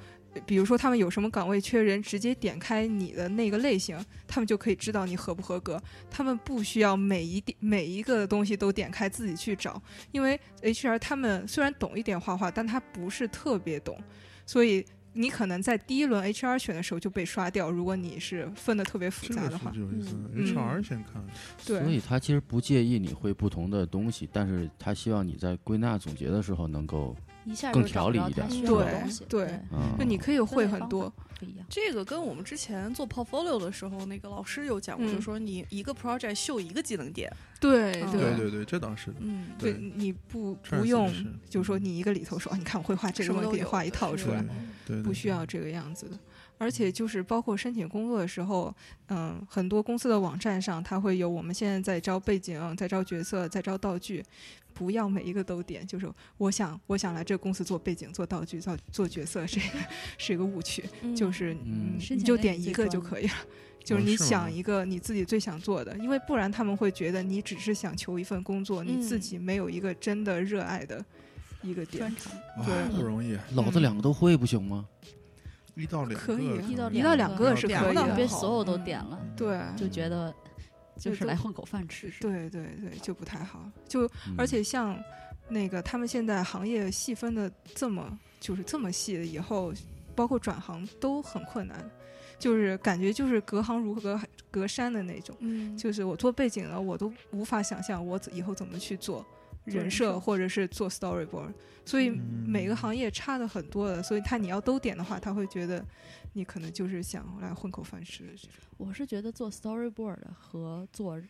[0.47, 5.81] 比如说他们有什么岗位缺人，直接点开你的那个类型，他们就可以知道你合不合格。
[6.11, 9.81] 他们不需要每一点每一个东西都点开自己去找，
[10.13, 13.99] 因为 HR 他们虽然懂一点画画，但他不是特别懂，
[14.47, 14.85] 所以。
[15.17, 21.25] 你可能在第一轮 HR 选的时候就被刷掉，如果你是分的特别复杂的话是，有意思嗯，HR 先看，
[21.65, 27.15] 对，所以他其实不介意你会不同的东西，但是他希望你在归纳总结的时候能够，
[27.45, 29.25] 一下更就找不着条理一点他需要的对东西。
[29.29, 31.67] 对嗯，就你可以会很多，不一样。
[31.69, 39.17] 这个跟我们之前做 portfolio 的时候，那个老师有讲过，嗯就是说你一个 project 秀一个技能点，嗯对对对对对，这倒是的。
[39.21, 41.13] 嗯，对，你不不用，
[41.49, 44.45] 就是说你一个里头说，啊你看我会画这个，我给你什么都有画一套出来，
[45.03, 46.19] 不需要这个样子的。
[46.65, 48.75] 而且就是包括申请工作的时候，
[49.09, 54.25] 嗯，很多公司的网站上它会有我们现在在招背景、在招角色、在招道具，
[54.73, 55.87] 不要每一个都点。
[55.87, 59.67] 就是我想我想来这个公司做背景、做道具、做做角色，这个
[60.17, 60.83] 是一个误区。
[61.03, 63.35] 嗯就是嗯你就点一个就可以了。
[63.85, 71.05] 就是你想一个你自己最想做的，因为不然他们会觉得你只是想求一份工作，你自嗯己没有一个真的热爱的
[71.63, 72.17] 一个点专。
[72.17, 72.33] 长
[72.65, 74.89] 对不容易，老子两个都会不行吗？
[75.75, 80.33] 一到两可以，一到一到两个个是可以别所有都点了，对就觉得
[80.97, 82.13] 就是来混口饭吃。
[82.21, 83.69] 对对对，就不太好。
[83.89, 84.35] 就嗯。
[84.39, 84.97] 而且像
[85.49, 89.73] 那个他们现在行业细分的这么就是这么细，以后
[90.15, 91.91] 包括转行都很困难，
[92.39, 94.21] 就是感觉就是隔行如隔
[94.51, 95.37] 隔山的那种。
[95.41, 99.27] 嗯，就是我做背景的，我都无法想象我以后怎么去做
[99.65, 101.53] 人人设，或者是做 storyboard。
[101.87, 105.85] 所以嗯每个行业差的很多的，所以他你要都点的话，他会觉得
[106.33, 108.57] 你可能就是想来混口饭吃的这种。
[108.79, 111.21] 我是觉得做 storyboard 和做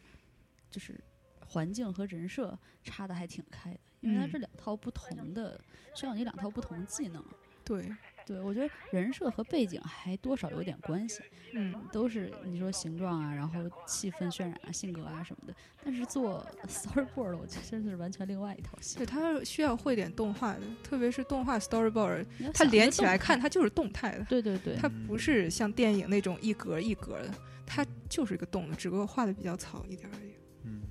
[0.70, 0.98] 就是
[1.40, 5.60] 环境和人设差的还挺开的，因为它嗯是两套不同的，
[5.94, 7.24] 需要你两套不同的技能。
[7.64, 7.92] 对，
[8.26, 11.20] 对，我觉得人设和背景还多少有点关系，
[11.52, 15.54] 嗯，都是你说形状啊，然后气氛渲染啊、性格啊什么的。
[15.84, 19.06] 但是做 storyboard，我觉得真是完全另外一套戏对，。
[19.06, 27.30] 它需要会点动画的，特别是动画 storyboard，它连起来，看它就是动态的，对对对，它不是像电影那种一格一格的，
[27.66, 30.32] 它就是一个动的，只不过画的比较草一点而已。
[30.62, 30.82] 嗯，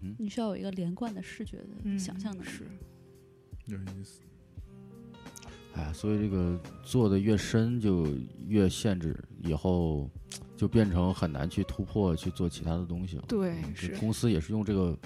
[0.00, 2.48] 嗯，你需要有一个连贯的视觉的嗯，想象能力。
[2.48, 2.64] 是，
[3.66, 4.22] 有意思。
[5.80, 8.06] 哎，所以这个做的越深就
[8.46, 10.08] 越限制，以后
[10.56, 13.24] 就变成很难去突破去做其他的东西了。
[13.26, 14.98] 对嗯是公司也是用这个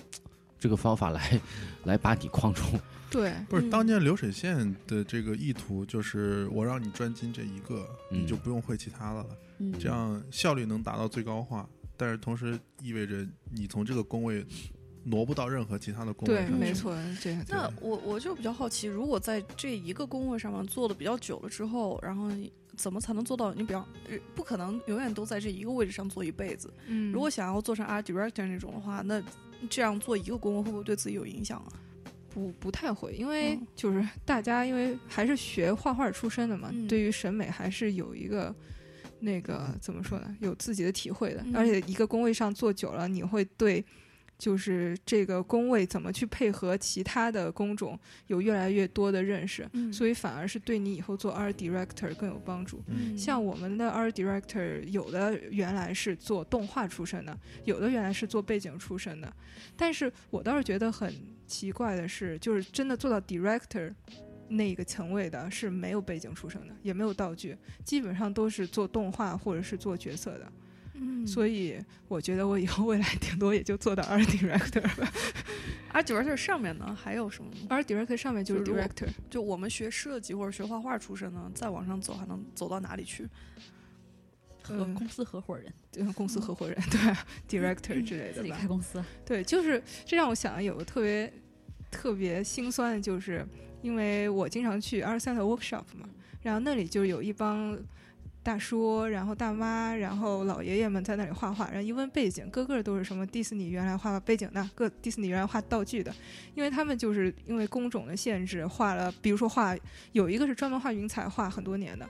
[0.59, 1.41] 这个方法来
[1.85, 2.63] 来把你框住。
[3.11, 9.27] 对，不是嗯当年流水线的这个意图，就是我让你专精这一个，嗯你就不用会其他的了，
[9.59, 11.69] 嗯，这样效率能达到最高化。
[11.97, 14.45] 但是同时意味着你从这个工位
[15.05, 16.59] 挪不到任何其他的工位对，上去。
[16.59, 23.53] 没错，这那我我就比较好奇，如果在这一个工位上面做的比较久了之后，然后你怎么才能做到？
[23.55, 26.73] 你比方呃不可能永远都在这一个位置上做一辈子。
[26.87, 29.23] 嗯，如果想要做成 art director 那种的话，那
[29.71, 31.73] 这样做一个工位会不会对自己有影响啊？
[32.31, 38.53] 不不太会，因为嗯就是大家因为还是学画画出身的嘛，嗯对于审美还是有一个
[39.21, 41.43] 那个怎么说呢，有自己的体会的。
[41.45, 43.85] 嗯而且一个工位上坐久了，你会对
[44.45, 52.83] 就是这个工位怎么去配合其他的工种有越来越多的认识，嗯所以反而是对你以后做 art director 更有帮助。
[52.89, 57.35] 嗯像我们的 art director，有的原来是做动画出身的，
[57.65, 59.35] 有的原来是做背景出身的。
[59.79, 61.11] 但是我倒是觉得很
[61.47, 63.95] 奇怪的是，就是真的做到 director
[64.49, 70.53] 那个层位的，是没有背景出身的，也没有道具，基本上都是做动画或者是做角色的。
[70.95, 71.77] 嗯所以
[72.09, 75.13] 我觉得我以后未来顶多也就做到 art director 吧。
[75.93, 79.09] art director 上面呢还有什么？art director 上面就是 director。
[79.29, 83.25] 就我们学设计或者学画画出身呢，再往上走还能走到哪里去？
[83.25, 88.67] 嗯和公司合伙人嗯公司合伙人对 director 之类的吧自己开。
[88.67, 91.31] 公司，对，就是这让我想有个特别
[91.91, 93.47] 特别心酸的，就是
[93.83, 96.09] 因为我经常去二三的 workshop 嘛，
[96.41, 97.79] 然后那里就有一帮
[98.45, 106.15] 大叔，然后大妈，然后老爷爷们在那里画画，然后一问背景，个个都是什么迪士尼原来画背景的，各迪士尼原来画道具的，
[106.55, 109.75] 因为他们就是因为工种的限制，画了，比如说画
[110.13, 112.07] 有一个是专门画云彩，画很多年的，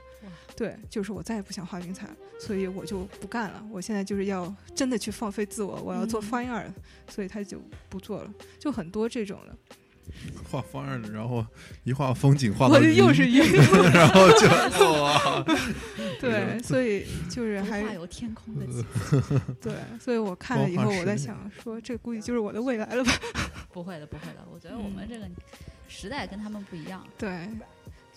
[0.55, 2.09] 对，就是我再也不想画云彩，
[2.39, 6.25] 所以我就不干了，我现在就是要真的去放飞自我，我要做嗯。
[6.25, 6.73] fine art，、
[7.07, 9.75] 所以他就不做了，就很多这种的，
[10.49, 11.45] 画方案，然后
[11.83, 13.43] 一画风景画我到又是晕，
[13.93, 15.45] 然后就哇，
[16.19, 18.85] 对，所以就是还不画有天空的景，
[19.61, 23.11] 对，所以我看了以后，我在想说，这估计就是我的未来了吧？
[23.71, 24.45] 不会的，不会的。
[24.53, 25.25] 我觉得我们这个
[25.87, 27.05] 时代跟他们不一样。
[27.17, 27.29] 对，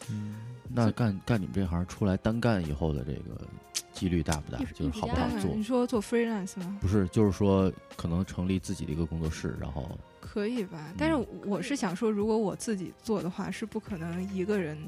[0.09, 0.37] 嗯，
[0.73, 3.47] 那干干你们这行出来单干以后的这个
[3.93, 4.59] 几率大不大？
[4.75, 5.63] 就是好不好做你？
[5.63, 6.79] 说做 freelance 吗？
[6.81, 9.99] 不是，就是说可能成立自己的一个工作室，然后
[10.39, 10.95] 可以吧？
[10.97, 14.79] 但是嗯我是想说，如果我自己做的话，是不可能一个人，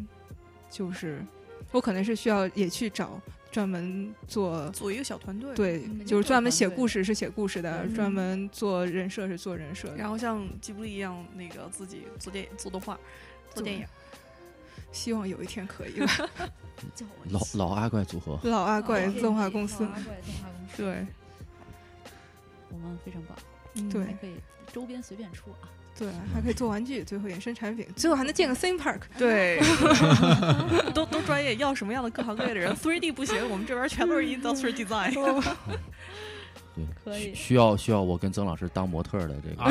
[0.71, 1.25] 就是
[1.73, 3.21] 我可能是需要也去找
[3.51, 4.69] 专门做。
[4.71, 9.97] 组一个小团队，对嗯，就是专门写故事是写故事的，嗯专门做人设是做人设的。
[9.97, 12.99] 然后像吉卜力一样，那个自己做电做动画、
[13.53, 13.85] 做电影。
[14.93, 16.31] 希望有一天可以吧。
[17.31, 21.07] 老老阿怪组合，老阿怪哦动画公司老，阿怪动画公司，对
[22.71, 23.37] 我们非常棒，
[23.91, 24.35] 对还可以
[24.73, 25.69] 周边随便出啊。
[25.99, 29.01] 对，还可以做玩具，最后衍生产品，最后还能建个 theme park。
[29.19, 29.61] 对，
[30.95, 35.13] 都都专业，要什么样的各行各业的人？Three D 不行，我们这边全都是 Industrial Design。
[36.75, 39.63] 对，可以需需要需要我跟曾老师当模特的这个。
[39.63, 39.71] 啊，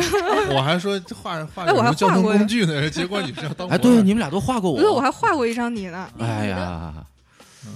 [0.54, 4.78] 我还说画画哎我还什么交通工具呢，结果你是要当哎，模特对，你们俩都画过我。
[4.78, 5.02] 对，我我。
[5.02, 6.08] 还画过一张你呢。
[6.20, 6.94] 哎呀，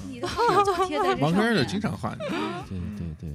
[0.07, 2.19] 你的画就贴在这上盲根儿的经常画你，
[2.69, 3.32] 对对对，好，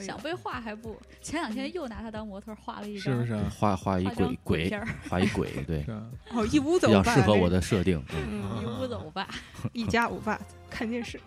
[0.00, 3.52] 可以想被画还不， 前两天又拿他当模特画了一张，是不是啊？
[3.54, 5.84] 画画一鬼鬼鬼片，儿， 画一鬼，对，
[6.32, 7.60] 哦，一屋比走吧，较适合我的。
[7.60, 8.02] 设定。
[8.14, 9.28] 嗯，嗯，一屋走吧。
[9.72, 10.40] 一家五爸
[10.70, 11.20] 看电视。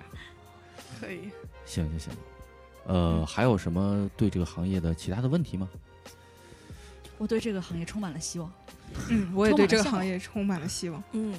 [0.99, 1.29] 可以。
[1.65, 2.13] 行行行。
[2.85, 5.69] 呃，还有什么对这个行业的其他的问题吗？
[7.19, 8.51] 我对这个行业充满了希望。
[9.09, 11.01] 嗯，我也对这个行业充满了希望。
[11.13, 11.33] 嗯，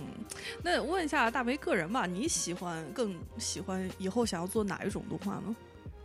[0.62, 5.54] 那问一下大梅个人吧，你喜欢更喜欢以后想要做哪一种动画呢？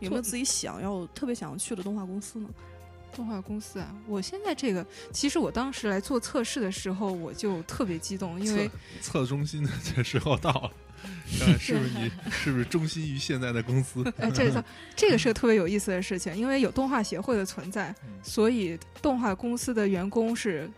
[0.00, 2.48] 有没有自己想要特别想要去的动画公司呢？
[3.12, 8.68] 动画公司啊，我现在这个，其实我当时来做测试的时候，我就特别激动，因为
[9.00, 10.72] 测测中心的这时候到了，
[11.38, 14.04] 看是不是你是不是忠心于现在的公司？
[14.18, 20.70] 哎，这个 这个是个特别有意思的事情，因为有动画协会的存在，嗯所以动画公司的员工是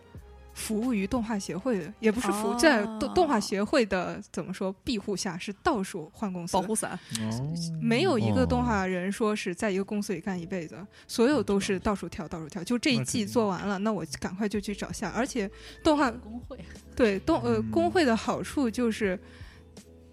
[0.53, 6.53] 服务于动画协会的，也不是服务、在动动画协会的怎么说庇护下是到处换公司。
[6.53, 10.77] 保护伞，哦，没有一个哦动画人说是在一个公司里干一辈子，
[11.07, 12.63] 所有都是到处跳，到处跳。
[12.63, 15.09] 就这一季做完了，那我赶快就去找下。
[15.09, 15.49] 而且
[15.83, 16.57] 动画工会
[16.95, 19.19] 对动呃嗯工会的好处就是，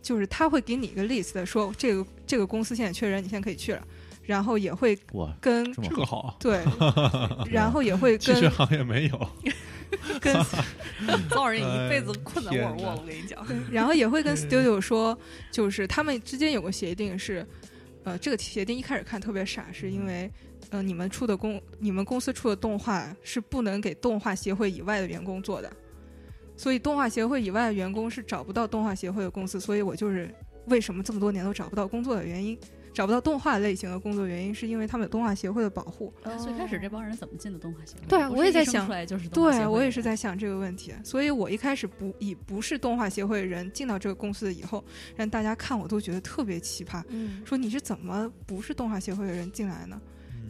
[0.00, 3.82] 就是他会给你一个 list 说这个这个公司现在缺人，你现在可以去了，
[4.22, 6.64] 然后也会哇，跟这个好，对，
[7.50, 9.28] 然后也会 其实跟行业没有，
[10.20, 10.34] 跟
[11.28, 13.44] 早晚人一辈子哎困在沃尔沃我跟你讲。
[13.70, 15.18] 然后也会跟 studio 说，
[15.50, 17.46] 就是他们之间有个协定是，
[18.04, 20.30] 呃，这个协定一开始看特别傻，是因为
[20.70, 25.72] 呃你们出的公你们公司出的动画是不能给动画协会以外的员工做的，
[26.56, 30.32] 所以动画协会以外的员工是找不到动画协会的公司，所以我就是
[30.66, 32.58] 为什么这么多年都找不到工作的原因。
[32.92, 36.12] 找不到动画类型的工作原因，是因为他们有动画协会的保护。
[36.42, 38.06] 最开始这帮人怎么进的动画协会？
[38.08, 44.84] 对我也在想出来就是动画对我也是在想这个问题，所以我一开始不以不是动画协会的人进到这个公司以后，
[45.16, 50.00] 让大家看我都觉得特别奇葩，嗯，说你是怎么不是动画协会的人进来呢？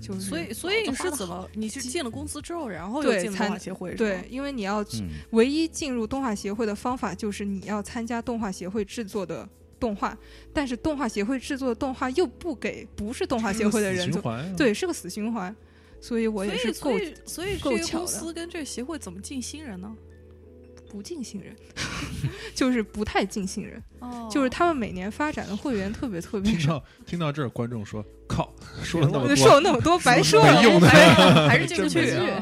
[0.00, 1.46] 就是所以所以你是怎么？
[1.52, 3.94] 你是进了公司之后，然后又进了动画协会？
[3.96, 9.46] 对，，因为你要嗯，唯一进入动画协会的方法就是你要参加动画协会制作的
[9.80, 10.16] 动画，
[10.52, 15.54] 但是动画协会制作的动画又不给不是动画协会的人做，啊，对，是个死循环，
[16.00, 18.06] 所以我也是够所以所以所以这个公够巧的。
[18.06, 19.92] 司跟这个协会怎么进新人呢？
[20.90, 21.54] 不进新人，
[22.52, 24.28] 就是不太进新人，哦。
[24.28, 26.58] 就是他们每年发展的会员特别特别少。
[26.58, 28.52] 听到听到这儿，观众说：“靠，
[28.82, 30.44] 说了那么多，说了那么多，白说。
[30.44, 30.52] 了。
[30.52, 30.88] 没用的。
[30.88, 32.00] 还还是 进不去。
[32.00, 32.32] 不是，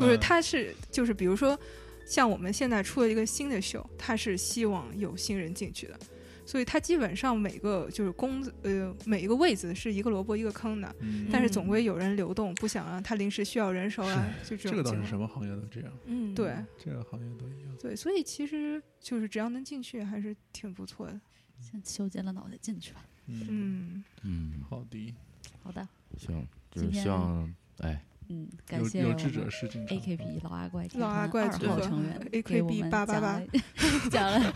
[0.00, 1.56] 嗯他是就是比如说，
[2.04, 5.96] 像我们现在出了一个新的秀，他是希望有新人进去的，
[6.48, 15.04] 所以他基本上每个就是工呃每一个位子是一个萝卜一个坑的，嗯但是总归有人流动，不想让他临时需要人手啊，就这这个倒是。
[15.04, 17.76] 什么行业都这样，嗯，对这个行业都一样。
[17.78, 21.20] 对，所以其实就是只要能进去，还是挺不错的。
[21.60, 23.04] 先修剪了脑袋进去吧。
[23.26, 25.14] 嗯，嗯，嗯，好的，
[25.62, 25.86] 好的，
[26.16, 29.98] 行，就是希望，哎，嗯，感谢有志者事竟成。
[29.98, 33.46] AKB 老阿怪老阿怪成员 AKB 给我们888讲了
[34.10, 34.54] 讲了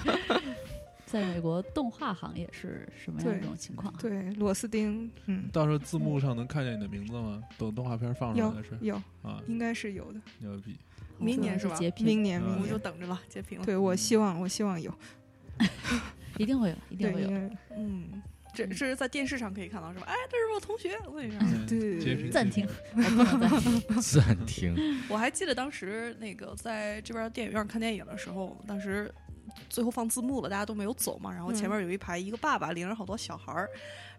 [1.12, 3.92] 在美国动画行业是什么样的一种情况。
[3.98, 7.42] 对，螺丝钉，嗯，到时候字幕上能看见你的名字吗？
[7.58, 10.20] 等动画片放上有来的是有，啊，应该是有的。
[10.38, 10.74] 牛逼！
[11.18, 11.76] 明年是吧？
[11.76, 13.64] 截屏，明年，嗯我就，等着吧，截屏了。
[13.66, 14.90] 对我希望，我希望有，
[16.38, 17.28] 一定会有，一定，会有
[17.76, 18.22] 嗯，
[18.54, 20.06] 这这是在电视上可以看到是吧？
[20.08, 21.38] 哎，这是我同学，我跟你说。
[21.42, 24.00] 嗯对暂停，不能暂停。
[24.00, 29.12] 暂停，我还记得当时那个在这边电影院看电影的时候，当时
[29.68, 33.68] 最后放字幕了，大家都没有走嘛，然后前面有一排一个爸爸领着好多小孩儿，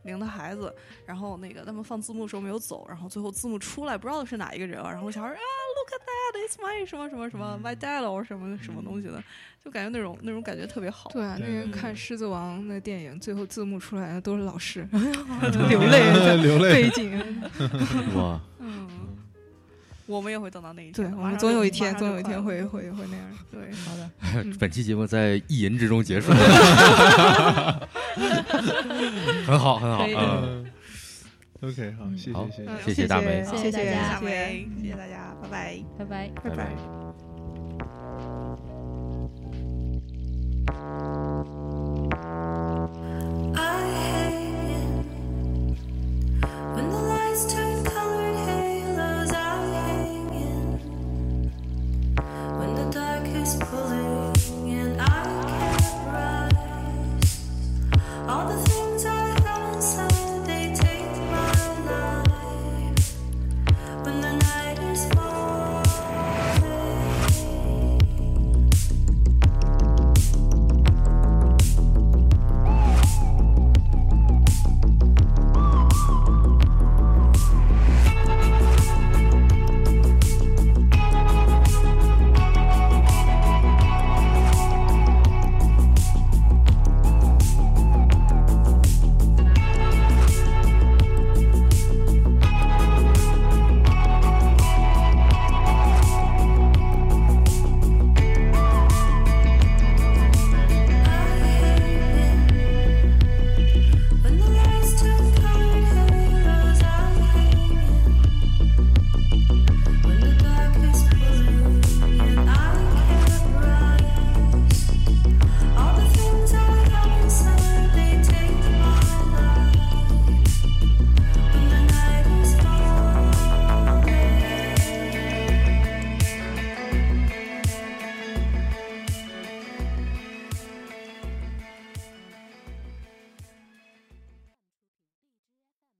[0.03, 0.73] 领着孩子，
[1.05, 5.39] 然后那个他们放字幕的时候没有走，然后最后字幕出来不知道是哪一个人啊，然后小孩儿啊
[5.77, 9.23] ，look at that，it's my 什么什么什么 my dad or 什么什么东西的，
[9.63, 11.09] 就感觉那种那种感觉特别好。
[11.11, 15.01] 对啊，那对人看《狮子王》的电影，最后字幕出来的都是老师流
[15.69, 16.73] 流泪 流泪。
[16.73, 17.41] 背景。
[18.15, 18.52] 哇，嗯，
[20.05, 23.25] 我们也会等到那一，天对，总有一天，总有一天会会会那样。
[23.51, 23.71] 对。
[23.85, 26.31] 好的，嗯本期节目在意淫之中结束，
[29.45, 30.05] 很好，很好！
[30.07, 30.65] 嗯
[31.61, 32.93] ，OK，好，谢好谢谢嗯谢。
[32.93, 35.83] 谢谢大梅谢谢谢谢大家谢谢大家，拜拜。
[35.97, 36.31] 拜拜。
[36.43, 37.02] 拜拜拜拜。